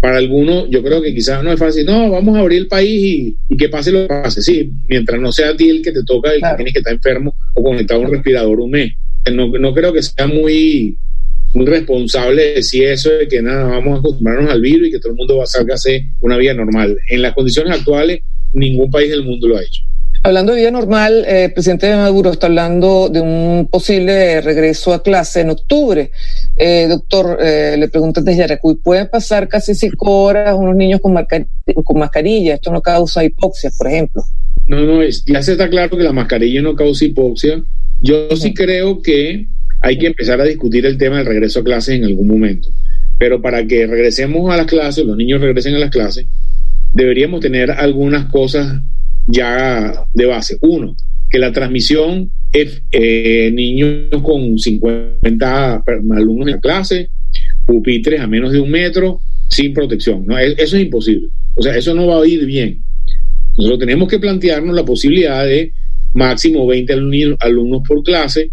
Para 0.00 0.16
algunos, 0.16 0.70
yo 0.70 0.82
creo 0.82 1.02
que 1.02 1.12
quizás 1.14 1.44
no 1.44 1.52
es 1.52 1.58
fácil, 1.58 1.84
no, 1.84 2.08
vamos 2.10 2.34
a 2.36 2.40
abrir 2.40 2.58
el 2.60 2.68
país 2.68 3.02
y, 3.04 3.36
y 3.50 3.56
que 3.56 3.68
pase 3.68 3.92
lo 3.92 4.02
que 4.02 4.06
pase. 4.08 4.40
Sí, 4.42 4.72
mientras 4.88 5.20
no 5.20 5.30
sea 5.30 5.50
a 5.50 5.56
ti 5.56 5.68
el 5.68 5.82
que 5.82 5.92
te 5.92 6.02
toca, 6.04 6.32
el 6.32 6.38
Claro. 6.38 6.54
que 6.56 6.58
tienes 6.58 6.72
que 6.72 6.78
estar 6.80 6.94
enfermo 6.94 7.34
o 7.54 7.62
conectado 7.62 8.00
a 8.00 8.04
un 8.06 8.10
respirador 8.12 8.60
un 8.60 8.70
mes. 8.70 8.92
No, 9.30 9.48
no 9.48 9.74
creo 9.74 9.92
que 9.92 10.02
sea 10.02 10.26
muy, 10.26 10.96
muy 11.54 11.66
responsable 11.66 12.54
decir 12.54 12.84
eso 12.84 13.10
de 13.10 13.28
que 13.28 13.42
nada, 13.42 13.64
vamos 13.64 13.96
a 13.96 13.98
acostumbrarnos 13.98 14.50
al 14.50 14.60
virus 14.60 14.88
y 14.88 14.92
que 14.92 14.98
todo 15.00 15.12
el 15.12 15.18
mundo 15.18 15.38
va 15.38 15.44
a 15.44 15.46
salga 15.46 15.74
a 15.74 15.76
hacer 15.76 16.02
una 16.20 16.36
vida 16.36 16.54
normal. 16.54 16.96
En 17.08 17.22
las 17.22 17.34
condiciones 17.34 17.76
actuales, 17.76 18.20
ningún 18.52 18.90
país 18.90 19.10
del 19.10 19.24
mundo 19.24 19.48
lo 19.48 19.56
ha 19.56 19.62
hecho. 19.62 19.82
Hablando 20.22 20.52
de 20.52 20.60
vida 20.60 20.70
normal, 20.70 21.24
eh, 21.26 21.44
el 21.44 21.52
presidente 21.54 21.94
Maduro 21.96 22.30
está 22.30 22.46
hablando 22.46 23.08
de 23.08 23.22
un 23.22 23.68
posible 23.70 24.42
regreso 24.42 24.92
a 24.92 25.02
clase 25.02 25.40
en 25.40 25.50
octubre. 25.50 26.10
Eh, 26.56 26.88
doctor, 26.88 27.38
eh, 27.40 27.76
le 27.78 27.88
pregunto 27.88 28.20
desde 28.20 28.40
Yaracuy, 28.40 28.74
¿pueden 28.74 29.08
pasar 29.08 29.48
casi 29.48 29.74
cinco 29.74 30.24
horas 30.24 30.54
unos 30.54 30.76
niños 30.76 31.00
con, 31.00 31.14
con 31.84 31.98
mascarilla? 31.98 32.54
Esto 32.54 32.70
no 32.70 32.82
causa 32.82 33.24
hipoxia, 33.24 33.70
por 33.78 33.86
ejemplo. 33.86 34.22
No, 34.66 34.82
no, 34.82 35.02
es, 35.02 35.24
ya 35.24 35.42
se 35.42 35.52
está 35.52 35.70
claro 35.70 35.96
que 35.96 36.04
la 36.04 36.12
mascarilla 36.12 36.60
no 36.60 36.76
causa 36.76 37.06
hipoxia. 37.06 37.64
Yo 38.02 38.36
sí 38.36 38.52
creo 38.52 39.00
que 39.00 39.46
hay 39.80 39.98
que 39.98 40.06
empezar 40.08 40.40
a 40.40 40.44
discutir 40.44 40.86
el 40.86 40.98
tema 40.98 41.18
del 41.18 41.26
regreso 41.26 41.60
a 41.60 41.64
clases 41.64 41.96
en 41.96 42.04
algún 42.04 42.28
momento. 42.28 42.68
Pero 43.18 43.40
para 43.42 43.66
que 43.66 43.86
regresemos 43.86 44.50
a 44.52 44.56
las 44.56 44.66
clases, 44.66 45.04
los 45.04 45.16
niños 45.16 45.40
regresen 45.40 45.74
a 45.74 45.78
las 45.78 45.90
clases, 45.90 46.26
deberíamos 46.92 47.40
tener 47.40 47.70
algunas 47.70 48.26
cosas 48.26 48.80
ya 49.26 50.04
de 50.14 50.26
base. 50.26 50.58
Uno, 50.62 50.96
que 51.28 51.38
la 51.38 51.52
transmisión 51.52 52.30
es 52.52 52.82
eh, 52.90 53.50
niños 53.52 54.08
con 54.22 54.58
50 54.58 55.82
per- 55.84 56.00
alumnos 56.16 56.48
en 56.48 56.54
la 56.54 56.60
clase 56.60 57.08
pupitres 57.66 58.20
a 58.20 58.26
menos 58.26 58.52
de 58.52 58.58
un 58.60 58.70
metro 58.70 59.20
sin 59.48 59.72
protección. 59.72 60.26
¿no? 60.26 60.38
E, 60.38 60.54
eso 60.58 60.76
es 60.76 60.82
imposible. 60.82 61.28
O 61.54 61.62
sea, 61.62 61.76
eso 61.76 61.94
no 61.94 62.06
va 62.06 62.22
a 62.22 62.26
ir 62.26 62.44
bien. 62.44 62.82
Nosotros 63.56 63.80
tenemos 63.80 64.08
que 64.08 64.18
plantearnos 64.18 64.74
la 64.74 64.84
posibilidad 64.84 65.44
de 65.44 65.72
máximo 66.14 66.66
20 66.66 66.92
alumnos 67.40 67.82
por 67.86 68.02
clase, 68.02 68.50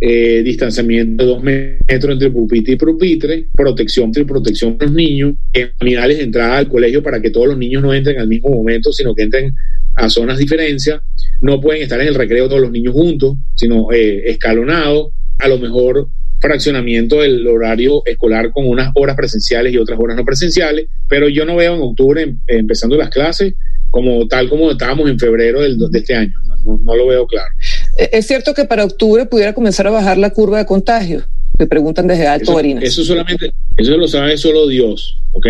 eh, 0.00 0.42
distanciamiento 0.42 1.24
de 1.24 1.30
dos 1.30 1.42
metros 1.42 2.12
entre 2.12 2.30
pupitre 2.30 2.72
y 2.72 2.76
pupitre, 2.76 3.46
protección 3.54 4.10
y 4.14 4.24
protección 4.24 4.78
de 4.78 4.86
los 4.86 4.94
niños, 4.94 5.34
unidades 5.80 6.18
de 6.18 6.24
entrada 6.24 6.58
al 6.58 6.68
colegio 6.68 7.02
para 7.02 7.20
que 7.20 7.30
todos 7.30 7.48
los 7.48 7.58
niños 7.58 7.82
no 7.82 7.92
entren 7.92 8.18
al 8.18 8.28
mismo 8.28 8.48
momento, 8.48 8.92
sino 8.92 9.14
que 9.14 9.22
entren 9.22 9.54
a 9.94 10.08
zonas 10.08 10.38
diferencias. 10.38 11.00
No 11.42 11.60
pueden 11.60 11.82
estar 11.82 12.00
en 12.00 12.08
el 12.08 12.14
recreo 12.14 12.48
todos 12.48 12.62
los 12.62 12.70
niños 12.70 12.94
juntos, 12.94 13.36
sino 13.54 13.92
eh, 13.92 14.30
escalonados. 14.30 15.08
A 15.38 15.48
lo 15.48 15.58
mejor 15.58 16.08
fraccionamiento 16.40 17.20
del 17.20 17.46
horario 17.46 18.02
escolar 18.06 18.50
con 18.52 18.66
unas 18.66 18.90
horas 18.94 19.14
presenciales 19.14 19.72
y 19.72 19.76
otras 19.76 19.98
horas 20.00 20.16
no 20.16 20.24
presenciales, 20.24 20.86
pero 21.08 21.28
yo 21.28 21.44
no 21.44 21.56
veo 21.56 21.74
en 21.74 21.82
octubre 21.82 22.22
em, 22.22 22.38
empezando 22.46 22.96
las 22.96 23.10
clases 23.10 23.54
como 23.90 24.26
tal 24.26 24.48
como 24.48 24.70
estábamos 24.70 25.10
en 25.10 25.18
febrero 25.18 25.60
del, 25.60 25.78
de 25.78 25.98
este 25.98 26.14
año. 26.14 26.32
No, 26.64 26.96
lo 26.96 27.06
veo 27.06 27.26
claro. 27.26 27.54
Eh, 28.00 28.10
es 28.12 28.26
cierto 28.26 28.54
que 28.54 28.64
para 28.64 28.84
octubre 28.84 29.26
pudiera 29.26 29.52
comenzar 29.52 29.86
a 29.86 29.90
bajar 29.90 30.16
la 30.16 30.30
curva 30.30 30.58
de 30.58 30.66
contagio. 30.66 31.22
Me 31.58 31.66
preguntan 31.66 32.06
desde 32.06 32.26
Alto 32.26 32.54
Barinas. 32.54 32.82
Eso 32.82 33.04
solamente, 33.04 33.52
eso 33.76 33.96
lo 33.98 34.08
sabe 34.08 34.38
solo 34.38 34.66
Dios, 34.66 35.18
¿ok? 35.32 35.46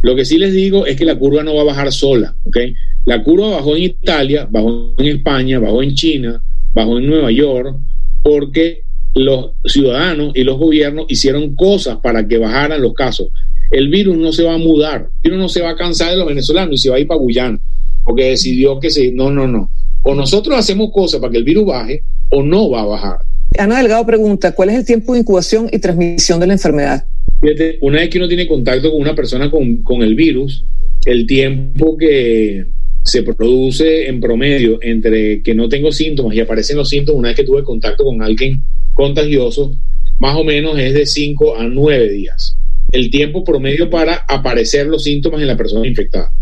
Lo 0.00 0.16
que 0.16 0.24
sí 0.24 0.38
les 0.38 0.54
digo 0.54 0.86
es 0.86 0.96
que 0.96 1.04
la 1.04 1.18
curva 1.18 1.42
no 1.42 1.54
va 1.54 1.60
a 1.60 1.64
bajar 1.64 1.92
sola, 1.92 2.34
¿ok? 2.44 2.56
La 3.04 3.22
curva 3.22 3.50
bajó 3.50 3.76
en 3.76 3.82
Italia, 3.82 4.48
bajó 4.50 4.94
en 4.96 5.06
España, 5.06 5.58
bajó 5.58 5.82
en 5.82 5.94
China, 5.94 6.42
bajó 6.72 6.98
en 6.98 7.06
Nueva 7.06 7.30
York, 7.30 7.76
porque 8.22 8.84
los 9.14 9.50
ciudadanos 9.66 10.32
y 10.34 10.42
los 10.42 10.56
gobiernos 10.56 11.04
hicieron 11.10 11.54
cosas 11.54 11.98
para 12.02 12.26
que 12.26 12.38
bajaran 12.38 12.80
los 12.80 12.94
casos. 12.94 13.28
El 13.70 13.88
virus 13.88 14.16
no 14.16 14.32
se 14.32 14.44
va 14.44 14.54
a 14.54 14.58
mudar, 14.58 15.10
el 15.22 15.30
virus 15.30 15.38
no 15.38 15.48
se 15.50 15.60
va 15.60 15.70
a 15.70 15.76
cansar 15.76 16.10
de 16.10 16.16
los 16.16 16.26
venezolanos 16.26 16.74
y 16.74 16.78
se 16.78 16.88
va 16.88 16.96
a 16.96 17.00
ir 17.00 17.06
para 17.06 17.20
Guyana, 17.20 17.60
porque 18.04 18.30
decidió 18.30 18.80
que 18.80 18.90
se... 18.90 19.12
No, 19.12 19.30
no, 19.30 19.46
no. 19.46 19.68
O 20.04 20.14
nosotros 20.14 20.56
hacemos 20.56 20.90
cosas 20.92 21.20
para 21.20 21.32
que 21.32 21.38
el 21.38 21.44
virus 21.44 21.66
baje 21.66 22.02
o 22.30 22.42
no 22.42 22.70
va 22.70 22.82
a 22.82 22.86
bajar. 22.86 23.16
Ana 23.58 23.78
Delgado 23.78 24.04
pregunta, 24.04 24.52
¿cuál 24.52 24.70
es 24.70 24.76
el 24.76 24.84
tiempo 24.84 25.14
de 25.14 25.20
incubación 25.20 25.68
y 25.72 25.78
transmisión 25.78 26.40
de 26.40 26.46
la 26.46 26.52
enfermedad? 26.54 27.04
Una 27.80 28.00
vez 28.00 28.08
que 28.08 28.18
uno 28.18 28.28
tiene 28.28 28.46
contacto 28.46 28.90
con 28.90 29.00
una 29.00 29.14
persona 29.14 29.50
con, 29.50 29.82
con 29.82 30.02
el 30.02 30.14
virus, 30.14 30.64
el 31.04 31.26
tiempo 31.26 31.96
que 31.96 32.66
se 33.04 33.22
produce 33.22 34.08
en 34.08 34.18
promedio 34.18 34.78
entre 34.80 35.42
que 35.42 35.54
no 35.54 35.68
tengo 35.68 35.92
síntomas 35.92 36.34
y 36.34 36.40
aparecen 36.40 36.78
los 36.78 36.88
síntomas 36.88 37.18
una 37.18 37.28
vez 37.28 37.36
que 37.36 37.44
tuve 37.44 37.62
contacto 37.62 38.04
con 38.04 38.22
alguien 38.22 38.62
contagioso, 38.94 39.76
más 40.18 40.36
o 40.36 40.44
menos 40.44 40.78
es 40.78 40.94
de 40.94 41.04
5 41.04 41.58
a 41.58 41.64
9 41.64 42.08
días. 42.10 42.56
El 42.92 43.10
tiempo 43.10 43.44
promedio 43.44 43.90
para 43.90 44.24
aparecer 44.28 44.86
los 44.86 45.04
síntomas 45.04 45.40
en 45.40 45.48
la 45.48 45.56
persona 45.56 45.86
infectada. 45.86 46.32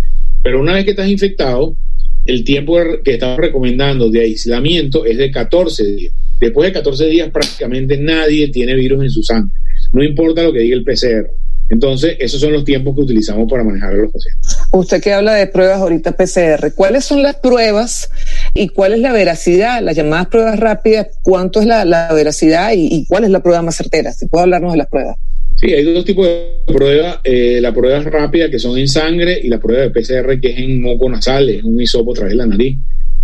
Pero 0.43 0.61
una 0.61 0.75
vez 0.75 0.85
que 0.85 0.91
estás 0.91 1.09
infectado, 1.09 1.77
el 2.25 2.45
tiempo 2.45 2.77
que 3.05 3.15
estamos 3.15 3.39
recomendando 3.39 4.11
de 4.11 4.21
aislamiento 4.21 5.05
es 5.05 5.19
de 5.19 5.31
14 5.31 5.85
días. 5.85 6.15
Después 6.41 6.69
de 6.69 6.73
14 6.73 7.07
días 7.07 7.31
prácticamente 7.31 7.97
nadie 7.97 8.49
tiene 8.49 8.75
virus 8.75 9.03
en 9.03 9.11
su 9.11 9.23
sangre. 9.23 9.55
No 9.93 10.03
importa 10.03 10.43
lo 10.43 10.53
que 10.53 10.61
diga 10.61 10.77
el 10.77 10.85
PCR. 10.85 11.31
Entonces, 11.69 12.17
esos 12.19 12.39
son 12.39 12.53
los 12.53 12.65
tiempos 12.65 12.95
que 12.95 13.01
utilizamos 13.01 13.51
para 13.51 13.65
manejar 13.65 13.95
a 13.95 13.97
los 13.97 14.13
pacientes. 14.13 14.59
Usted 14.73 15.01
que 15.03 15.13
habla 15.13 15.35
de 15.35 15.47
pruebas 15.47 15.79
ahorita 15.79 16.13
PCR, 16.13 16.75
¿cuáles 16.75 17.05
son 17.05 17.23
las 17.23 17.37
pruebas 17.37 18.11
y 18.53 18.69
cuál 18.69 18.93
es 18.93 18.99
la 18.99 19.11
veracidad? 19.13 19.81
Las 19.83 19.97
llamadas 19.97 20.27
pruebas 20.27 20.61
rápidas, 20.61 21.07
¿cuánto 21.23 21.61
es 21.61 21.67
la, 21.67 22.13
veracidad 22.13 22.73
y, 22.75 23.07
cuál 23.07 23.25
es 23.25 23.31
la 23.31 23.43
prueba 23.43 23.63
más 23.63 23.77
certera? 23.77 24.13
Si 24.13 24.27
puede 24.27 24.43
hablarnos 24.43 24.73
de 24.73 24.79
las 24.79 24.89
pruebas. 24.89 25.17
Sí, 25.63 25.73
hay 25.73 25.85
dos 25.85 26.05
tipos 26.05 26.27
de 26.27 26.57
pruebas. 26.67 27.21
Eh, 27.23 27.61
la 27.61 27.73
prueba 27.73 28.01
rápida 28.01 28.51
que 28.51 28.59
son 28.59 28.77
en 28.79 28.89
sangre 28.89 29.39
y 29.41 29.49
la 29.49 29.61
prueba 29.61 29.83
de 29.83 29.91
PCR 29.91 30.41
que 30.41 30.49
es 30.49 30.59
en 30.59 30.83
moco 30.83 31.09
nasal, 31.09 31.49
es 31.51 31.63
un 31.63 31.81
hisopo 31.81 32.11
a 32.11 32.15
través 32.15 32.33
de 32.33 32.39
la 32.39 32.47
nariz. 32.47 32.79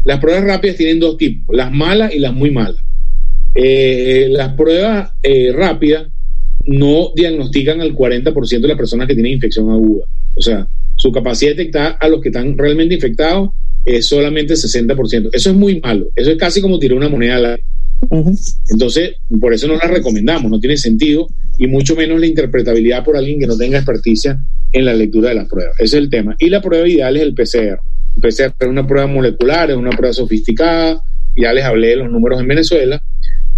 Las 0.04 0.20
pruebas 0.20 0.44
rápidas 0.44 0.76
tienen 0.76 1.00
dos 1.00 1.16
tipos, 1.16 1.56
las 1.56 1.72
malas 1.72 2.14
y 2.14 2.20
las 2.20 2.32
muy 2.32 2.52
malas. 2.52 2.80
Eh, 3.56 4.28
las 4.30 4.54
pruebas 4.54 5.10
eh, 5.20 5.50
rápidas 5.52 6.06
no 6.64 7.10
diagnostican 7.16 7.80
al 7.80 7.92
40% 7.92 8.60
de 8.60 8.68
las 8.68 8.76
personas 8.76 9.08
que 9.08 9.14
tienen 9.14 9.32
infección 9.32 9.68
aguda. 9.70 10.06
O 10.36 10.40
sea, 10.40 10.68
su 10.94 11.10
capacidad 11.10 11.50
de 11.50 11.56
detectar 11.56 11.96
a 11.98 12.06
los 12.06 12.20
que 12.20 12.28
están 12.28 12.56
realmente 12.56 12.94
infectados 12.94 13.50
es 13.84 14.06
solamente 14.06 14.54
60%. 14.54 15.30
Eso 15.32 15.50
es 15.50 15.56
muy 15.56 15.80
malo. 15.80 16.10
Eso 16.14 16.30
es 16.30 16.38
casi 16.38 16.60
como 16.60 16.78
tirar 16.78 16.98
una 16.98 17.08
moneda 17.08 17.34
al 17.34 17.46
aire. 17.46 17.64
Entonces, 18.70 19.16
por 19.40 19.52
eso 19.52 19.66
no 19.66 19.74
la 19.74 19.88
recomendamos, 19.88 20.48
no 20.48 20.60
tiene 20.60 20.76
sentido, 20.76 21.26
y 21.58 21.66
mucho 21.66 21.96
menos 21.96 22.18
la 22.20 22.26
interpretabilidad 22.26 23.04
por 23.04 23.16
alguien 23.16 23.38
que 23.40 23.46
no 23.46 23.56
tenga 23.56 23.78
experticia 23.78 24.38
en 24.72 24.84
la 24.84 24.94
lectura 24.94 25.30
de 25.30 25.34
las 25.34 25.48
pruebas. 25.48 25.74
Ese 25.78 25.96
es 25.96 26.02
el 26.04 26.10
tema. 26.10 26.36
Y 26.38 26.48
la 26.48 26.62
prueba 26.62 26.86
ideal 26.88 27.16
es 27.16 27.22
el 27.22 27.34
PCR. 27.34 27.80
El 28.16 28.22
PCR 28.22 28.54
es 28.58 28.68
una 28.68 28.86
prueba 28.86 29.06
molecular, 29.06 29.70
es 29.70 29.76
una 29.76 29.90
prueba 29.90 30.12
sofisticada, 30.12 31.02
ya 31.36 31.52
les 31.52 31.64
hablé 31.64 31.88
de 31.88 31.96
los 31.96 32.10
números 32.10 32.40
en 32.40 32.48
Venezuela, 32.48 33.02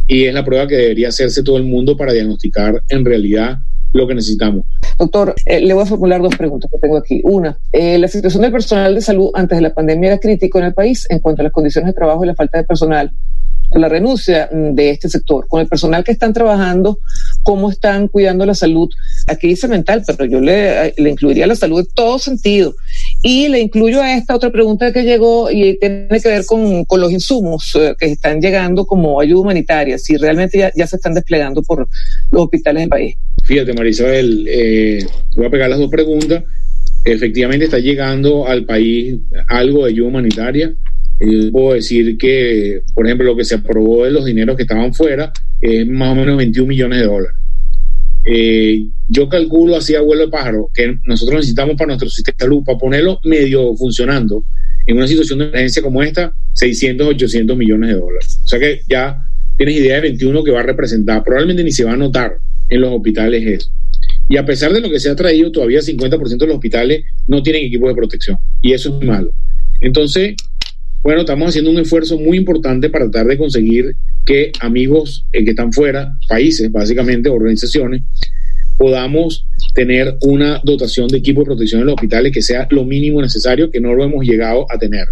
y 0.06 0.24
es 0.24 0.34
la 0.34 0.44
prueba 0.44 0.66
que 0.66 0.76
debería 0.76 1.08
hacerse 1.08 1.42
todo 1.42 1.56
el 1.56 1.64
mundo 1.64 1.96
para 1.96 2.12
diagnosticar 2.12 2.82
en 2.88 3.04
realidad 3.04 3.58
lo 3.92 4.06
que 4.06 4.14
necesitamos. 4.14 4.64
Doctor, 4.98 5.34
eh, 5.46 5.60
le 5.60 5.74
voy 5.74 5.82
a 5.82 5.86
formular 5.86 6.22
dos 6.22 6.36
preguntas 6.36 6.70
que 6.70 6.78
tengo 6.78 6.96
aquí. 6.96 7.20
Una, 7.24 7.58
eh, 7.72 7.98
la 7.98 8.08
situación 8.08 8.42
del 8.42 8.52
personal 8.52 8.94
de 8.94 9.00
salud 9.00 9.30
antes 9.34 9.58
de 9.58 9.62
la 9.62 9.74
pandemia 9.74 10.10
era 10.10 10.18
crítico 10.18 10.58
en 10.58 10.66
el 10.66 10.74
país 10.74 11.06
en 11.10 11.18
cuanto 11.18 11.42
a 11.42 11.44
las 11.44 11.52
condiciones 11.52 11.88
de 11.88 11.94
trabajo 11.94 12.24
y 12.24 12.28
la 12.28 12.34
falta 12.34 12.58
de 12.58 12.64
personal 12.64 13.10
la 13.72 13.88
renuncia 13.88 14.48
de 14.52 14.90
este 14.90 15.08
sector, 15.08 15.46
con 15.46 15.60
el 15.60 15.68
personal 15.68 16.02
que 16.02 16.12
están 16.12 16.32
trabajando, 16.32 16.98
cómo 17.42 17.70
están 17.70 18.08
cuidando 18.08 18.44
la 18.44 18.54
salud. 18.54 18.88
Aquí 19.28 19.48
dice 19.48 19.68
mental, 19.68 20.02
pero 20.06 20.24
yo 20.24 20.40
le, 20.40 20.92
le 20.96 21.10
incluiría 21.10 21.46
la 21.46 21.54
salud 21.54 21.80
en 21.80 21.86
todo 21.94 22.18
sentido. 22.18 22.74
Y 23.22 23.48
le 23.48 23.60
incluyo 23.60 24.02
a 24.02 24.16
esta 24.16 24.34
otra 24.34 24.50
pregunta 24.50 24.92
que 24.92 25.04
llegó 25.04 25.50
y 25.50 25.78
tiene 25.78 26.08
que 26.08 26.28
ver 26.28 26.44
con, 26.46 26.84
con 26.84 27.00
los 27.00 27.12
insumos 27.12 27.76
eh, 27.76 27.94
que 27.98 28.06
están 28.06 28.40
llegando 28.40 28.86
como 28.86 29.20
ayuda 29.20 29.42
humanitaria, 29.42 29.98
si 29.98 30.16
realmente 30.16 30.58
ya, 30.58 30.72
ya, 30.74 30.86
se 30.86 30.96
están 30.96 31.14
desplegando 31.14 31.62
por 31.62 31.88
los 32.30 32.42
hospitales 32.42 32.82
del 32.82 32.88
país. 32.88 33.16
Fíjate, 33.44 33.72
Marisabel, 33.72 34.46
eh, 34.48 35.06
voy 35.36 35.46
a 35.46 35.50
pegar 35.50 35.70
las 35.70 35.78
dos 35.78 35.90
preguntas. 35.90 36.42
Efectivamente 37.04 37.64
está 37.64 37.78
llegando 37.78 38.46
al 38.46 38.64
país 38.64 39.16
algo 39.48 39.84
de 39.84 39.92
ayuda 39.92 40.08
humanitaria 40.08 40.74
yo 41.20 41.52
puedo 41.52 41.74
decir 41.74 42.16
que, 42.16 42.82
por 42.94 43.06
ejemplo, 43.06 43.26
lo 43.26 43.36
que 43.36 43.44
se 43.44 43.56
aprobó 43.56 44.04
de 44.04 44.10
los 44.10 44.24
dineros 44.24 44.56
que 44.56 44.62
estaban 44.62 44.94
fuera 44.94 45.32
es 45.60 45.86
más 45.86 46.12
o 46.12 46.14
menos 46.14 46.36
21 46.36 46.66
millones 46.66 47.00
de 47.00 47.06
dólares. 47.06 47.36
Eh, 48.24 48.86
yo 49.08 49.28
calculo 49.28 49.76
así 49.76 49.94
a 49.94 50.00
vuelo 50.02 50.26
de 50.26 50.30
pájaro 50.30 50.70
que 50.74 50.98
nosotros 51.04 51.36
necesitamos 51.40 51.76
para 51.76 51.88
nuestro 51.88 52.08
sistema 52.08 52.36
de 52.38 52.44
salud, 52.44 52.64
para 52.64 52.78
ponerlo 52.78 53.18
medio 53.24 53.74
funcionando 53.76 54.44
en 54.86 54.96
una 54.96 55.06
situación 55.06 55.38
de 55.38 55.46
emergencia 55.46 55.82
como 55.82 56.02
esta, 56.02 56.34
600, 56.54 57.06
800 57.08 57.56
millones 57.56 57.90
de 57.90 58.00
dólares. 58.00 58.40
O 58.44 58.48
sea 58.48 58.58
que 58.58 58.80
ya 58.88 59.22
tienes 59.56 59.76
idea 59.76 59.96
de 59.96 60.02
21 60.02 60.42
que 60.42 60.50
va 60.50 60.60
a 60.60 60.64
representar. 60.64 61.22
Probablemente 61.22 61.64
ni 61.64 61.72
se 61.72 61.84
va 61.84 61.92
a 61.92 61.96
notar 61.96 62.34
en 62.68 62.80
los 62.80 62.92
hospitales 62.92 63.46
eso. 63.46 63.70
Y 64.28 64.36
a 64.36 64.46
pesar 64.46 64.72
de 64.72 64.80
lo 64.80 64.90
que 64.90 65.00
se 65.00 65.10
ha 65.10 65.16
traído, 65.16 65.50
todavía 65.50 65.80
50% 65.80 66.38
de 66.38 66.46
los 66.46 66.54
hospitales 66.56 67.04
no 67.26 67.42
tienen 67.42 67.64
equipos 67.64 67.88
de 67.88 67.94
protección. 67.94 68.38
Y 68.62 68.72
eso 68.72 68.98
es 68.98 69.06
malo. 69.06 69.32
Entonces, 69.80 70.34
bueno, 71.02 71.20
estamos 71.20 71.48
haciendo 71.48 71.70
un 71.70 71.78
esfuerzo 71.78 72.18
muy 72.18 72.36
importante 72.36 72.90
para 72.90 73.10
tratar 73.10 73.26
de 73.28 73.38
conseguir 73.38 73.94
que 74.26 74.52
amigos 74.60 75.24
eh, 75.32 75.44
que 75.44 75.50
están 75.50 75.72
fuera, 75.72 76.16
países, 76.28 76.70
básicamente, 76.70 77.30
organizaciones, 77.30 78.02
podamos 78.76 79.46
tener 79.74 80.16
una 80.22 80.60
dotación 80.62 81.08
de 81.08 81.18
equipo 81.18 81.40
de 81.40 81.46
protección 81.46 81.80
en 81.80 81.86
los 81.86 81.94
hospitales 81.94 82.32
que 82.32 82.42
sea 82.42 82.66
lo 82.70 82.84
mínimo 82.84 83.20
necesario, 83.22 83.70
que 83.70 83.80
no 83.80 83.94
lo 83.94 84.04
hemos 84.04 84.24
llegado 84.26 84.66
a 84.70 84.78
tener. 84.78 85.06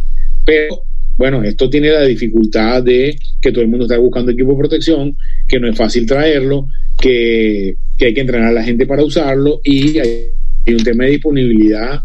Pero, 0.44 0.82
bueno, 1.16 1.42
esto 1.42 1.70
tiene 1.70 1.90
la 1.90 2.04
dificultad 2.04 2.82
de 2.82 3.16
que 3.40 3.50
todo 3.50 3.62
el 3.62 3.68
mundo 3.68 3.86
está 3.86 3.98
buscando 3.98 4.30
equipo 4.30 4.52
de 4.52 4.58
protección, 4.58 5.16
que 5.46 5.58
no 5.58 5.68
es 5.68 5.76
fácil 5.76 6.06
traerlo, 6.06 6.68
que, 7.00 7.76
que 7.96 8.06
hay 8.06 8.14
que 8.14 8.20
entrenar 8.20 8.48
a 8.48 8.52
la 8.52 8.64
gente 8.64 8.86
para 8.86 9.04
usarlo 9.04 9.60
y 9.64 9.98
hay 9.98 10.28
un 10.66 10.84
tema 10.84 11.04
de 11.04 11.12
disponibilidad 11.12 12.00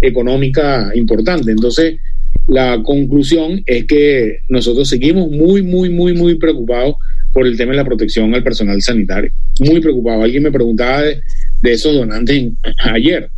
económica 0.00 0.92
importante. 0.94 1.50
Entonces, 1.50 1.96
la 2.48 2.82
conclusión 2.82 3.62
es 3.66 3.84
que 3.84 4.38
nosotros 4.48 4.88
seguimos 4.88 5.30
muy, 5.30 5.62
muy, 5.62 5.90
muy, 5.90 6.14
muy 6.14 6.34
preocupados 6.36 6.96
por 7.32 7.46
el 7.46 7.56
tema 7.56 7.72
de 7.72 7.78
la 7.78 7.84
protección 7.84 8.34
al 8.34 8.42
personal 8.42 8.80
sanitario. 8.82 9.30
Muy 9.60 9.80
preocupado. 9.80 10.22
Alguien 10.22 10.42
me 10.42 10.52
preguntaba 10.52 11.02
de, 11.02 11.22
esos 11.62 11.94
donantes 11.94 12.52
ayer 12.84 13.28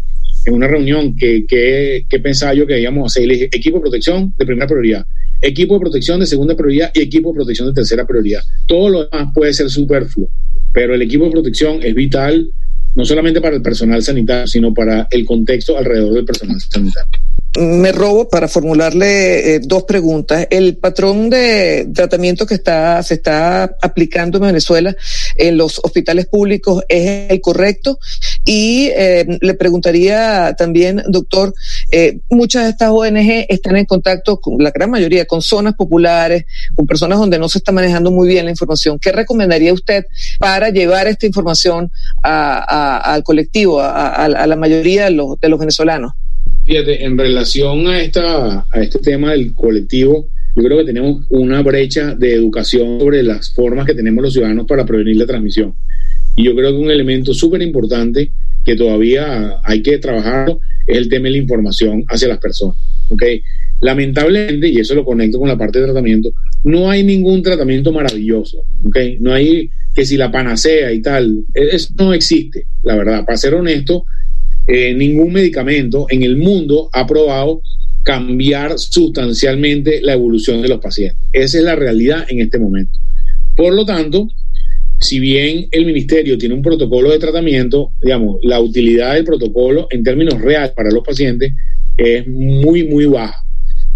en 0.46 0.54
una 0.54 0.66
reunión 0.66 1.16
que, 1.16 1.44
que, 1.46 2.20
pensaba 2.20 2.54
yo 2.54 2.66
que 2.66 2.74
debíamos 2.74 3.12
hacer. 3.12 3.26
Le 3.26 3.34
dije, 3.34 3.48
equipo 3.52 3.78
de 3.78 3.82
protección 3.82 4.34
de 4.36 4.46
primera 4.46 4.66
prioridad, 4.66 5.06
equipo 5.40 5.74
de 5.74 5.80
protección 5.80 6.20
de 6.20 6.26
segunda 6.26 6.56
prioridad 6.56 6.90
y 6.94 7.02
equipo 7.02 7.30
de 7.30 7.36
protección 7.36 7.68
de 7.68 7.74
tercera 7.74 8.06
prioridad. 8.06 8.40
Todo 8.66 8.88
lo 8.88 9.06
demás 9.06 9.28
puede 9.34 9.52
ser 9.52 9.70
superfluo, 9.70 10.28
pero 10.72 10.94
el 10.94 11.02
equipo 11.02 11.24
de 11.26 11.30
protección 11.30 11.80
es 11.82 11.94
vital 11.94 12.50
no 12.94 13.04
solamente 13.04 13.40
para 13.40 13.56
el 13.56 13.62
personal 13.62 14.02
sanitario, 14.02 14.46
sino 14.46 14.72
para 14.72 15.06
el 15.10 15.24
contexto 15.24 15.76
alrededor 15.76 16.14
del 16.14 16.24
personal 16.24 16.60
sanitario. 16.60 17.20
me 17.56 17.92
robo 17.92 18.28
para 18.28 18.48
formularle 18.48 19.54
eh, 19.54 19.60
dos 19.62 19.84
preguntas. 19.84 20.46
El 20.50 20.76
patrón 20.76 21.30
de 21.30 21.88
tratamiento 21.94 22.46
que 22.46 22.54
está, 22.54 23.02
se 23.02 23.14
está 23.14 23.76
aplicando 23.80 24.38
en 24.38 24.44
Venezuela 24.44 24.94
en 25.36 25.56
los 25.56 25.80
hospitales 25.82 26.26
públicos 26.26 26.82
es 26.88 27.30
el 27.30 27.40
correcto. 27.40 27.98
Y 28.44 28.90
eh, 28.94 29.38
le 29.40 29.54
preguntaría 29.54 30.54
también, 30.58 31.02
doctor, 31.08 31.54
eh, 31.92 32.18
muchas 32.28 32.64
de 32.64 32.70
estas 32.70 32.90
ONG 32.90 33.46
están 33.48 33.76
en 33.76 33.86
contacto 33.86 34.40
con 34.40 34.62
la 34.62 34.70
gran 34.70 34.90
mayoría, 34.90 35.24
con 35.24 35.40
zonas 35.40 35.74
populares, 35.74 36.46
con 36.74 36.86
personas 36.86 37.18
donde 37.18 37.38
no 37.38 37.48
se 37.48 37.58
está 37.58 37.72
manejando 37.72 38.10
muy 38.10 38.28
bien 38.28 38.44
la 38.44 38.50
información. 38.50 38.98
¿Qué 38.98 39.12
recomendaría 39.12 39.72
usted 39.72 40.06
para 40.38 40.70
llevar 40.70 41.06
esta 41.06 41.26
información 41.26 41.90
al 42.96 43.22
colectivo, 43.22 43.80
a, 43.80 44.28
la 44.28 44.56
mayoría 44.56 45.04
de 45.04 45.10
los, 45.10 45.38
de 45.40 45.48
los 45.48 45.58
venezolanos? 45.58 46.12
Fíjate, 46.64 47.04
en 47.04 47.18
relación 47.18 47.86
a, 47.88 48.00
esta, 48.00 48.66
a 48.70 48.80
este 48.80 48.98
tema 48.98 49.32
del 49.32 49.54
colectivo, 49.54 50.28
yo 50.56 50.62
creo 50.62 50.78
que 50.78 50.84
tenemos 50.84 51.24
una 51.30 51.62
brecha 51.62 52.14
de 52.14 52.32
educación 52.32 53.00
sobre 53.00 53.22
las 53.22 53.52
formas 53.52 53.86
que 53.86 53.94
tenemos 53.94 54.22
los 54.22 54.32
ciudadanos 54.32 54.66
para 54.66 54.86
prevenir 54.86 55.16
la 55.16 55.26
transmisión. 55.26 55.74
Y 56.36 56.44
yo 56.44 56.54
creo 56.54 56.72
que 56.72 56.78
un 56.78 56.90
elemento 56.90 57.32
súper 57.34 57.62
importante 57.62 58.30
que 58.64 58.76
todavía 58.76 59.60
hay 59.62 59.82
que 59.82 59.98
trabajar 59.98 60.56
es 60.86 60.96
el 60.96 61.08
tema 61.08 61.24
de 61.24 61.32
la 61.32 61.38
información 61.38 62.04
hacia 62.08 62.28
las 62.28 62.38
personas. 62.38 62.76
¿okay? 63.10 63.42
Lamentablemente, 63.80 64.68
y 64.68 64.78
eso 64.78 64.94
lo 64.94 65.04
conecto 65.04 65.38
con 65.38 65.48
la 65.48 65.58
parte 65.58 65.78
de 65.78 65.86
tratamiento, 65.86 66.32
no 66.64 66.90
hay 66.90 67.02
ningún 67.02 67.42
tratamiento 67.42 67.92
maravilloso. 67.92 68.62
¿okay? 68.84 69.18
No 69.20 69.32
hay 69.32 69.70
que 69.94 70.04
si 70.04 70.16
la 70.16 70.32
panacea 70.32 70.92
y 70.92 71.00
tal, 71.00 71.44
e-, 71.54 71.76
eso 71.76 71.94
no 71.96 72.12
existe, 72.12 72.66
la 72.82 72.96
verdad. 72.96 73.24
Para 73.24 73.38
ser 73.38 73.54
honesto, 73.54 74.04
eh, 74.66 74.94
ningún 74.94 75.32
medicamento 75.32 76.06
en 76.08 76.22
el 76.22 76.36
mundo 76.36 76.88
ha 76.92 77.06
probado 77.06 77.60
cambiar 78.02 78.78
sustancialmente 78.78 80.00
la 80.02 80.14
evolución 80.14 80.62
de 80.62 80.68
los 80.68 80.80
pacientes. 80.80 81.18
Esa 81.32 81.58
es 81.58 81.64
la 81.64 81.76
realidad 81.76 82.26
en 82.28 82.40
este 82.40 82.58
momento. 82.58 82.98
Por 83.56 83.72
lo 83.72 83.84
tanto, 83.86 84.28
si 85.04 85.20
bien 85.20 85.68
el 85.70 85.84
ministerio 85.84 86.38
tiene 86.38 86.54
un 86.54 86.62
protocolo 86.62 87.10
de 87.10 87.18
tratamiento, 87.18 87.92
digamos, 88.02 88.38
la 88.42 88.58
utilidad 88.58 89.12
del 89.12 89.24
protocolo 89.24 89.86
en 89.90 90.02
términos 90.02 90.40
reales 90.40 90.70
para 90.70 90.90
los 90.90 91.04
pacientes 91.04 91.52
es 91.98 92.26
muy, 92.26 92.84
muy 92.84 93.04
baja. 93.04 93.44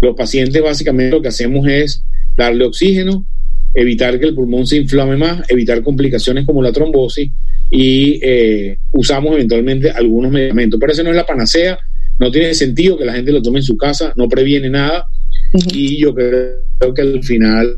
Los 0.01 0.15
pacientes 0.15 0.61
básicamente 0.61 1.15
lo 1.15 1.21
que 1.23 1.29
hacemos 1.29 1.67
es 1.67 2.03
darle 2.37 2.63
oxígeno, 2.63 3.25
evitar 3.73 4.19
que 4.19 4.27
el 4.27 4.35
pulmón 4.35 4.67
se 4.67 4.77
inflame 4.77 5.17
más, 5.17 5.49
evitar 5.49 5.81
complicaciones 5.81 6.45
como 6.45 6.61
la 6.61 6.71
trombosis 6.71 7.31
y 7.71 8.19
eh, 8.21 8.77
usamos 8.91 9.33
eventualmente 9.33 9.89
algunos 9.89 10.31
medicamentos. 10.31 10.79
Pero 10.79 10.93
eso 10.93 11.01
no 11.01 11.09
es 11.09 11.15
la 11.15 11.25
panacea, 11.25 11.79
no 12.19 12.29
tiene 12.29 12.53
sentido 12.53 12.99
que 12.99 13.05
la 13.05 13.13
gente 13.13 13.31
lo 13.31 13.41
tome 13.41 13.57
en 13.57 13.65
su 13.65 13.77
casa, 13.77 14.13
no 14.15 14.29
previene 14.29 14.69
nada 14.69 15.07
y 15.73 15.99
yo 15.99 16.13
creo 16.13 16.93
que 16.93 17.01
al 17.01 17.23
final 17.23 17.77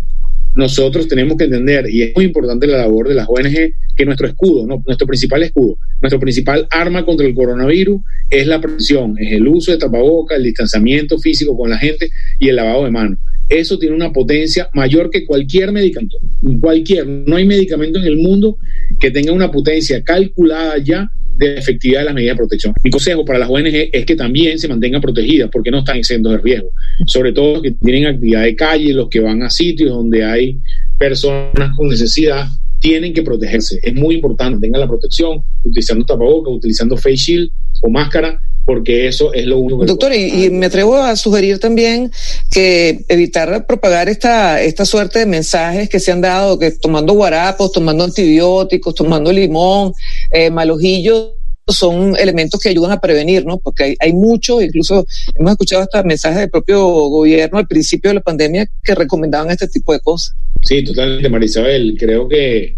nosotros 0.55 1.07
tenemos 1.07 1.37
que 1.37 1.45
entender, 1.45 1.89
y 1.89 2.03
es 2.03 2.11
muy 2.15 2.25
importante 2.25 2.67
la 2.67 2.79
labor 2.79 3.07
de 3.07 3.15
las 3.15 3.27
ONG, 3.27 3.73
que 3.95 4.05
nuestro 4.05 4.27
escudo, 4.27 4.65
nuestro 4.65 5.07
principal 5.07 5.43
escudo, 5.43 5.77
nuestro 6.01 6.19
principal 6.19 6.67
arma 6.69 7.05
contra 7.05 7.25
el 7.25 7.33
coronavirus 7.33 8.01
es 8.29 8.47
la 8.47 8.59
prevención, 8.59 9.15
es 9.19 9.33
el 9.33 9.47
uso 9.47 9.71
de 9.71 9.77
tapabocas, 9.77 10.37
el 10.37 10.43
distanciamiento 10.43 11.17
físico 11.19 11.57
con 11.57 11.69
la 11.69 11.77
gente 11.77 12.09
y 12.39 12.49
el 12.49 12.55
lavado 12.55 12.85
de 12.85 12.91
manos 12.91 13.19
eso 13.51 13.77
tiene 13.77 13.95
una 13.95 14.13
potencia 14.13 14.69
mayor 14.73 15.09
que 15.09 15.25
cualquier 15.25 15.71
medicamento. 15.73 16.17
Cualquier, 16.59 17.05
no 17.05 17.35
hay 17.35 17.45
medicamento 17.45 17.99
en 17.99 18.05
el 18.05 18.15
mundo 18.15 18.57
que 18.99 19.11
tenga 19.11 19.33
una 19.33 19.51
potencia 19.51 20.01
calculada 20.03 20.77
ya 20.77 21.11
de 21.37 21.57
efectividad 21.57 21.99
de 21.99 22.05
las 22.05 22.13
medidas 22.13 22.35
de 22.35 22.37
protección. 22.37 22.73
Mi 22.83 22.89
consejo 22.89 23.25
para 23.25 23.39
las 23.39 23.49
ONG 23.49 23.89
es 23.91 24.05
que 24.05 24.15
también 24.15 24.57
se 24.57 24.67
mantengan 24.67 25.01
protegidas 25.01 25.49
porque 25.51 25.69
no 25.69 25.79
están 25.79 25.97
exentos 25.97 26.31
de 26.31 26.37
riesgo, 26.37 26.71
sobre 27.07 27.33
todo 27.33 27.53
los 27.55 27.61
que 27.61 27.71
tienen 27.71 28.05
actividad 28.05 28.43
de 28.43 28.55
calle, 28.55 28.93
los 28.93 29.09
que 29.09 29.19
van 29.19 29.43
a 29.43 29.49
sitios 29.49 29.89
donde 29.89 30.23
hay 30.23 30.57
personas 30.97 31.75
con 31.75 31.89
necesidad, 31.89 32.47
tienen 32.81 33.13
que 33.13 33.23
protegerse. 33.23 33.79
Es 33.81 33.93
muy 33.93 34.15
importante, 34.15 34.59
tengan 34.59 34.81
la 34.81 34.87
protección, 34.87 35.41
utilizando 35.63 36.03
tapabocas, 36.03 36.53
utilizando 36.53 36.97
face 36.97 37.15
shield 37.15 37.49
o 37.81 37.89
máscara 37.89 38.41
porque 38.65 39.07
eso 39.07 39.33
es 39.33 39.45
lo 39.45 39.57
único 39.57 39.85
Doctor, 39.85 40.13
y, 40.13 40.49
me 40.49 40.67
atrevo 40.67 40.95
a 40.95 41.15
sugerir 41.15 41.59
también 41.59 42.11
que 42.49 43.03
evitar 43.07 43.65
propagar 43.65 44.07
esta, 44.07 44.61
esta 44.61 44.85
suerte 44.85 45.19
de 45.19 45.25
mensajes 45.25 45.89
que 45.89 45.99
se 45.99 46.11
han 46.11 46.21
dado, 46.21 46.59
que 46.59 46.71
tomando 46.71 47.13
guarapos, 47.13 47.71
tomando 47.71 48.03
antibióticos, 48.03 48.93
tomando 48.95 49.31
limón, 49.31 49.93
eh, 50.29 50.51
malojillos, 50.51 51.31
son 51.71 52.15
elementos 52.17 52.59
que 52.59 52.69
ayudan 52.69 52.91
a 52.91 52.99
prevenir, 52.99 53.45
¿no? 53.45 53.57
Porque 53.57 53.83
hay, 53.83 53.95
hay 53.99 54.13
mucho, 54.13 54.61
incluso 54.61 55.05
hemos 55.35 55.51
escuchado 55.51 55.81
hasta 55.81 56.03
mensajes 56.03 56.39
del 56.39 56.49
propio 56.49 56.81
gobierno 56.85 57.57
al 57.57 57.67
principio 57.67 58.09
de 58.09 58.15
la 58.15 58.21
pandemia 58.21 58.67
que 58.83 58.95
recomendaban 58.95 59.51
este 59.51 59.67
tipo 59.67 59.93
de 59.93 59.99
cosas. 59.99 60.35
Sí, 60.61 60.83
totalmente, 60.83 61.29
Marisabel. 61.29 61.95
Creo 61.97 62.27
que 62.27 62.75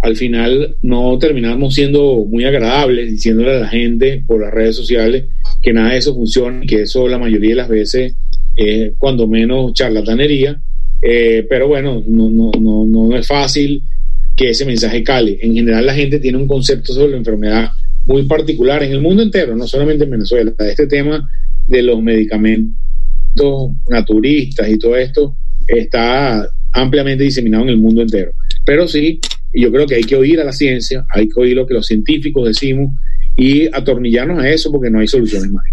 al 0.00 0.16
final 0.16 0.76
no 0.82 1.16
terminamos 1.18 1.74
siendo 1.74 2.24
muy 2.28 2.44
agradables 2.44 3.10
diciéndole 3.10 3.56
a 3.56 3.60
la 3.60 3.68
gente 3.68 4.22
por 4.26 4.40
las 4.40 4.52
redes 4.52 4.74
sociales 4.76 5.26
que 5.62 5.72
nada 5.72 5.92
de 5.92 5.98
eso 5.98 6.14
funciona 6.14 6.64
y 6.64 6.66
que 6.66 6.82
eso 6.82 7.06
la 7.06 7.18
mayoría 7.18 7.50
de 7.50 7.56
las 7.56 7.68
veces 7.68 8.14
es 8.56 8.92
cuando 8.98 9.26
menos 9.26 9.72
charlatanería. 9.74 10.60
Eh, 11.00 11.46
pero 11.48 11.68
bueno, 11.68 12.02
no, 12.06 12.30
no, 12.30 12.50
no, 12.60 12.84
no 12.84 13.16
es 13.16 13.26
fácil 13.26 13.82
que 14.36 14.50
ese 14.50 14.64
mensaje 14.64 15.02
cale. 15.04 15.38
En 15.40 15.54
general 15.54 15.86
la 15.86 15.94
gente 15.94 16.18
tiene 16.18 16.38
un 16.38 16.48
concepto 16.48 16.92
sobre 16.92 17.12
la 17.12 17.18
enfermedad 17.18 17.70
muy 18.06 18.24
particular 18.24 18.82
en 18.82 18.92
el 18.92 19.00
mundo 19.00 19.22
entero, 19.22 19.56
no 19.56 19.66
solamente 19.66 20.04
en 20.04 20.10
Venezuela. 20.10 20.52
Este 20.58 20.86
tema 20.86 21.28
de 21.66 21.82
los 21.82 22.02
medicamentos 22.02 22.72
naturistas 23.88 24.68
y 24.68 24.78
todo 24.78 24.96
esto 24.96 25.36
está 25.66 26.48
ampliamente 26.72 27.24
diseminado 27.24 27.64
en 27.64 27.70
el 27.70 27.78
mundo 27.78 28.02
entero. 28.02 28.32
Pero 28.64 28.88
sí, 28.88 29.20
yo 29.52 29.70
creo 29.70 29.86
que 29.86 29.96
hay 29.96 30.04
que 30.04 30.16
oír 30.16 30.40
a 30.40 30.44
la 30.44 30.52
ciencia, 30.52 31.04
hay 31.10 31.28
que 31.28 31.40
oír 31.40 31.56
lo 31.56 31.66
que 31.66 31.74
los 31.74 31.86
científicos 31.86 32.48
decimos 32.48 32.92
y 33.36 33.66
atornillarnos 33.66 34.42
a 34.42 34.48
eso 34.48 34.70
porque 34.70 34.90
no 34.90 35.00
hay 35.00 35.08
soluciones 35.08 35.50
más. 35.50 35.64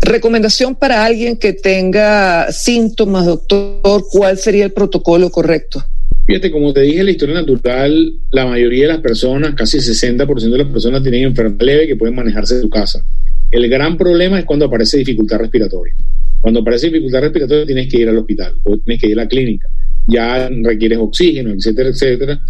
Recomendación 0.00 0.76
para 0.76 1.04
alguien 1.04 1.36
que 1.36 1.52
tenga 1.52 2.52
síntomas, 2.52 3.26
doctor, 3.26 4.04
¿cuál 4.10 4.38
sería 4.38 4.64
el 4.64 4.72
protocolo 4.72 5.30
correcto? 5.30 5.84
Fíjate, 6.26 6.50
como 6.50 6.72
te 6.72 6.80
dije, 6.80 7.04
la 7.04 7.12
historia 7.12 7.36
natural, 7.36 8.14
la 8.32 8.46
mayoría 8.46 8.86
de 8.86 8.92
las 8.94 9.00
personas, 9.00 9.54
casi 9.54 9.78
60% 9.78 10.50
de 10.50 10.58
las 10.58 10.66
personas 10.68 11.02
tienen 11.02 11.24
enfermedad 11.24 11.64
leve 11.64 11.86
que 11.86 11.96
pueden 11.96 12.16
manejarse 12.16 12.56
en 12.56 12.62
su 12.62 12.70
casa. 12.70 13.04
El 13.50 13.68
gran 13.68 13.96
problema 13.96 14.38
es 14.38 14.44
cuando 14.44 14.66
aparece 14.66 14.98
dificultad 14.98 15.38
respiratoria. 15.38 15.94
Cuando 16.40 16.60
aparece 16.60 16.86
dificultad 16.86 17.20
respiratoria 17.20 17.64
tienes 17.64 17.88
que 17.88 17.98
ir 17.98 18.08
al 18.08 18.18
hospital 18.18 18.54
o 18.64 18.76
tienes 18.78 19.00
que 19.00 19.08
ir 19.08 19.18
a 19.18 19.22
la 19.22 19.28
clínica. 19.28 19.68
Ya 20.08 20.48
requieres 20.48 20.98
oxígeno, 20.98 21.50
etcétera, 21.50 21.90
etcétera 21.90 22.40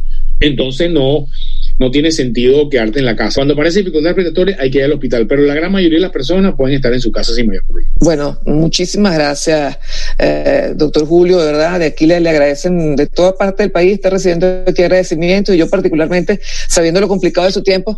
entonces 0.41 0.91
no, 0.91 1.27
no 1.79 1.91
tiene 1.91 2.11
sentido 2.11 2.71
quedarte 2.71 2.99
en 2.99 3.05
la 3.05 3.17
casa. 3.17 3.37
Cuando 3.37 3.55
aparece 3.55 3.81
dificultad 3.81 4.11
respiratoria 4.11 4.57
hay 4.59 4.71
que 4.71 4.79
ir 4.79 4.85
al 4.85 4.93
hospital, 4.93 5.27
pero 5.27 5.43
la 5.43 5.55
gran 5.55 5.71
mayoría 5.71 5.99
de 5.99 6.03
las 6.03 6.11
personas 6.11 6.55
pueden 6.57 6.77
estar 6.77 6.93
en 6.93 7.01
su 7.01 7.13
casa 7.13 7.35
sin 7.35 7.47
mayor 7.47 7.65
problema. 7.65 7.91
Bueno, 8.01 8.39
muchísimas 8.47 9.15
gracias, 9.15 9.79
eh, 10.19 10.73
doctor 10.75 11.07
Julio, 11.07 11.39
de 11.39 11.47
verdad, 11.53 11.79
de 11.79 11.87
aquí 11.87 12.07
le, 12.07 12.17
agradecen 12.17 12.97
de 12.97 13.07
toda 13.07 13.37
parte 13.37 13.63
del 13.63 13.73
país, 13.73 13.95
está 13.95 14.11
recibiendo 14.11 14.65
aquí 14.67 14.83
agradecimiento 14.83 15.53
y 15.53 15.59
yo 15.59 15.69
particularmente, 15.69 16.41
sabiendo 16.69 17.01
lo 17.01 17.09
complicado 17.09 17.47
de 17.47 17.53
su 17.53 17.63
tiempo, 17.63 17.97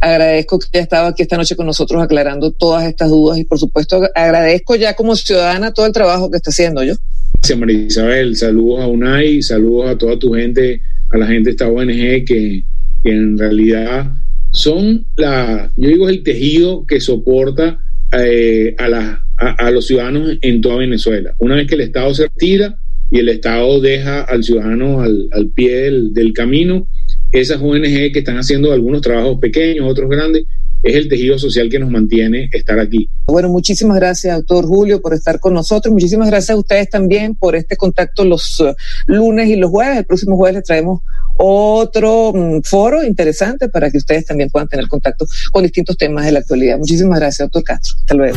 agradezco 0.00 0.58
que 0.58 0.66
haya 0.74 0.82
estado 0.82 1.06
aquí 1.08 1.22
esta 1.22 1.36
noche 1.36 1.56
con 1.56 1.66
nosotros 1.66 2.02
aclarando 2.02 2.50
todas 2.50 2.84
estas 2.84 3.10
dudas 3.10 3.38
y 3.38 3.44
por 3.44 3.58
supuesto 3.58 4.02
agradezco 4.14 4.76
ya 4.76 4.94
como 4.94 5.14
ciudadana 5.14 5.72
todo 5.72 5.86
el 5.86 5.92
trabajo 5.92 6.30
que 6.30 6.36
está 6.36 6.50
haciendo 6.50 6.82
yo. 6.82 6.94
Gracias 7.34 7.58
María 7.58 7.86
Isabel, 7.86 8.36
saludos 8.36 8.80
a 8.80 8.86
UNAI, 8.86 9.42
saludos 9.42 9.90
a 9.90 9.98
toda 9.98 10.18
tu 10.18 10.32
gente 10.32 10.80
a 11.10 11.18
la 11.18 11.26
gente 11.26 11.44
de 11.44 11.50
esta 11.52 11.68
ONG 11.68 12.24
que, 12.24 12.64
en 13.04 13.38
realidad 13.38 14.12
son 14.50 15.06
la, 15.16 15.70
yo 15.76 15.88
digo, 15.88 16.08
el 16.08 16.22
tejido 16.22 16.86
que 16.86 17.00
soporta 17.00 17.78
eh, 18.12 18.74
a, 18.78 18.88
la, 18.88 19.24
a, 19.36 19.70
los 19.70 19.86
ciudadanos 19.86 20.38
en 20.40 20.60
toda 20.60 20.76
Venezuela. 20.76 21.34
Una 21.38 21.56
vez 21.56 21.66
que 21.66 21.74
el 21.74 21.80
Estado 21.80 22.14
se 22.14 22.24
retira 22.24 22.78
y 23.10 23.18
el 23.18 23.28
Estado 23.28 23.80
deja 23.80 24.22
al 24.22 24.44
ciudadano 24.44 25.00
al, 25.00 25.28
al 25.32 25.48
pie 25.48 25.76
del, 25.76 26.14
del 26.14 26.32
camino, 26.32 26.86
esas 27.32 27.60
ONG 27.60 28.12
que 28.12 28.20
están 28.20 28.36
haciendo 28.36 28.72
algunos 28.72 29.02
trabajos 29.02 29.38
pequeños, 29.40 29.90
otros 29.90 30.08
grandes, 30.08 30.44
es 30.84 30.94
el 30.94 31.08
tejido 31.08 31.38
social 31.38 31.68
que 31.68 31.78
nos 31.78 31.90
mantiene 31.90 32.48
estar 32.52 32.78
aquí. 32.78 33.08
Bueno, 33.26 33.48
muchísimas 33.48 33.96
gracias, 33.96 34.36
doctor 34.36 34.66
Julio, 34.66 35.00
por 35.00 35.14
estar 35.14 35.40
con 35.40 35.54
nosotros. 35.54 35.92
Muchísimas 35.92 36.28
gracias 36.28 36.50
a 36.50 36.60
ustedes 36.60 36.90
también 36.90 37.34
por 37.34 37.56
este 37.56 37.76
contacto 37.76 38.24
los 38.24 38.60
uh, 38.60 38.74
lunes 39.06 39.48
y 39.48 39.56
los 39.56 39.70
jueves. 39.70 39.98
El 39.98 40.04
próximo 40.04 40.36
jueves 40.36 40.56
les 40.56 40.64
traemos 40.64 41.00
otro 41.36 42.32
mm, 42.34 42.62
foro 42.62 43.02
interesante 43.02 43.68
para 43.68 43.90
que 43.90 43.98
ustedes 43.98 44.26
también 44.26 44.50
puedan 44.50 44.68
tener 44.68 44.88
contacto 44.88 45.26
con 45.52 45.62
distintos 45.62 45.96
temas 45.96 46.24
de 46.24 46.32
la 46.32 46.40
actualidad. 46.40 46.78
Muchísimas 46.78 47.18
gracias, 47.18 47.46
doctor 47.46 47.64
Castro. 47.64 47.94
Hasta 48.00 48.14
luego. 48.14 48.36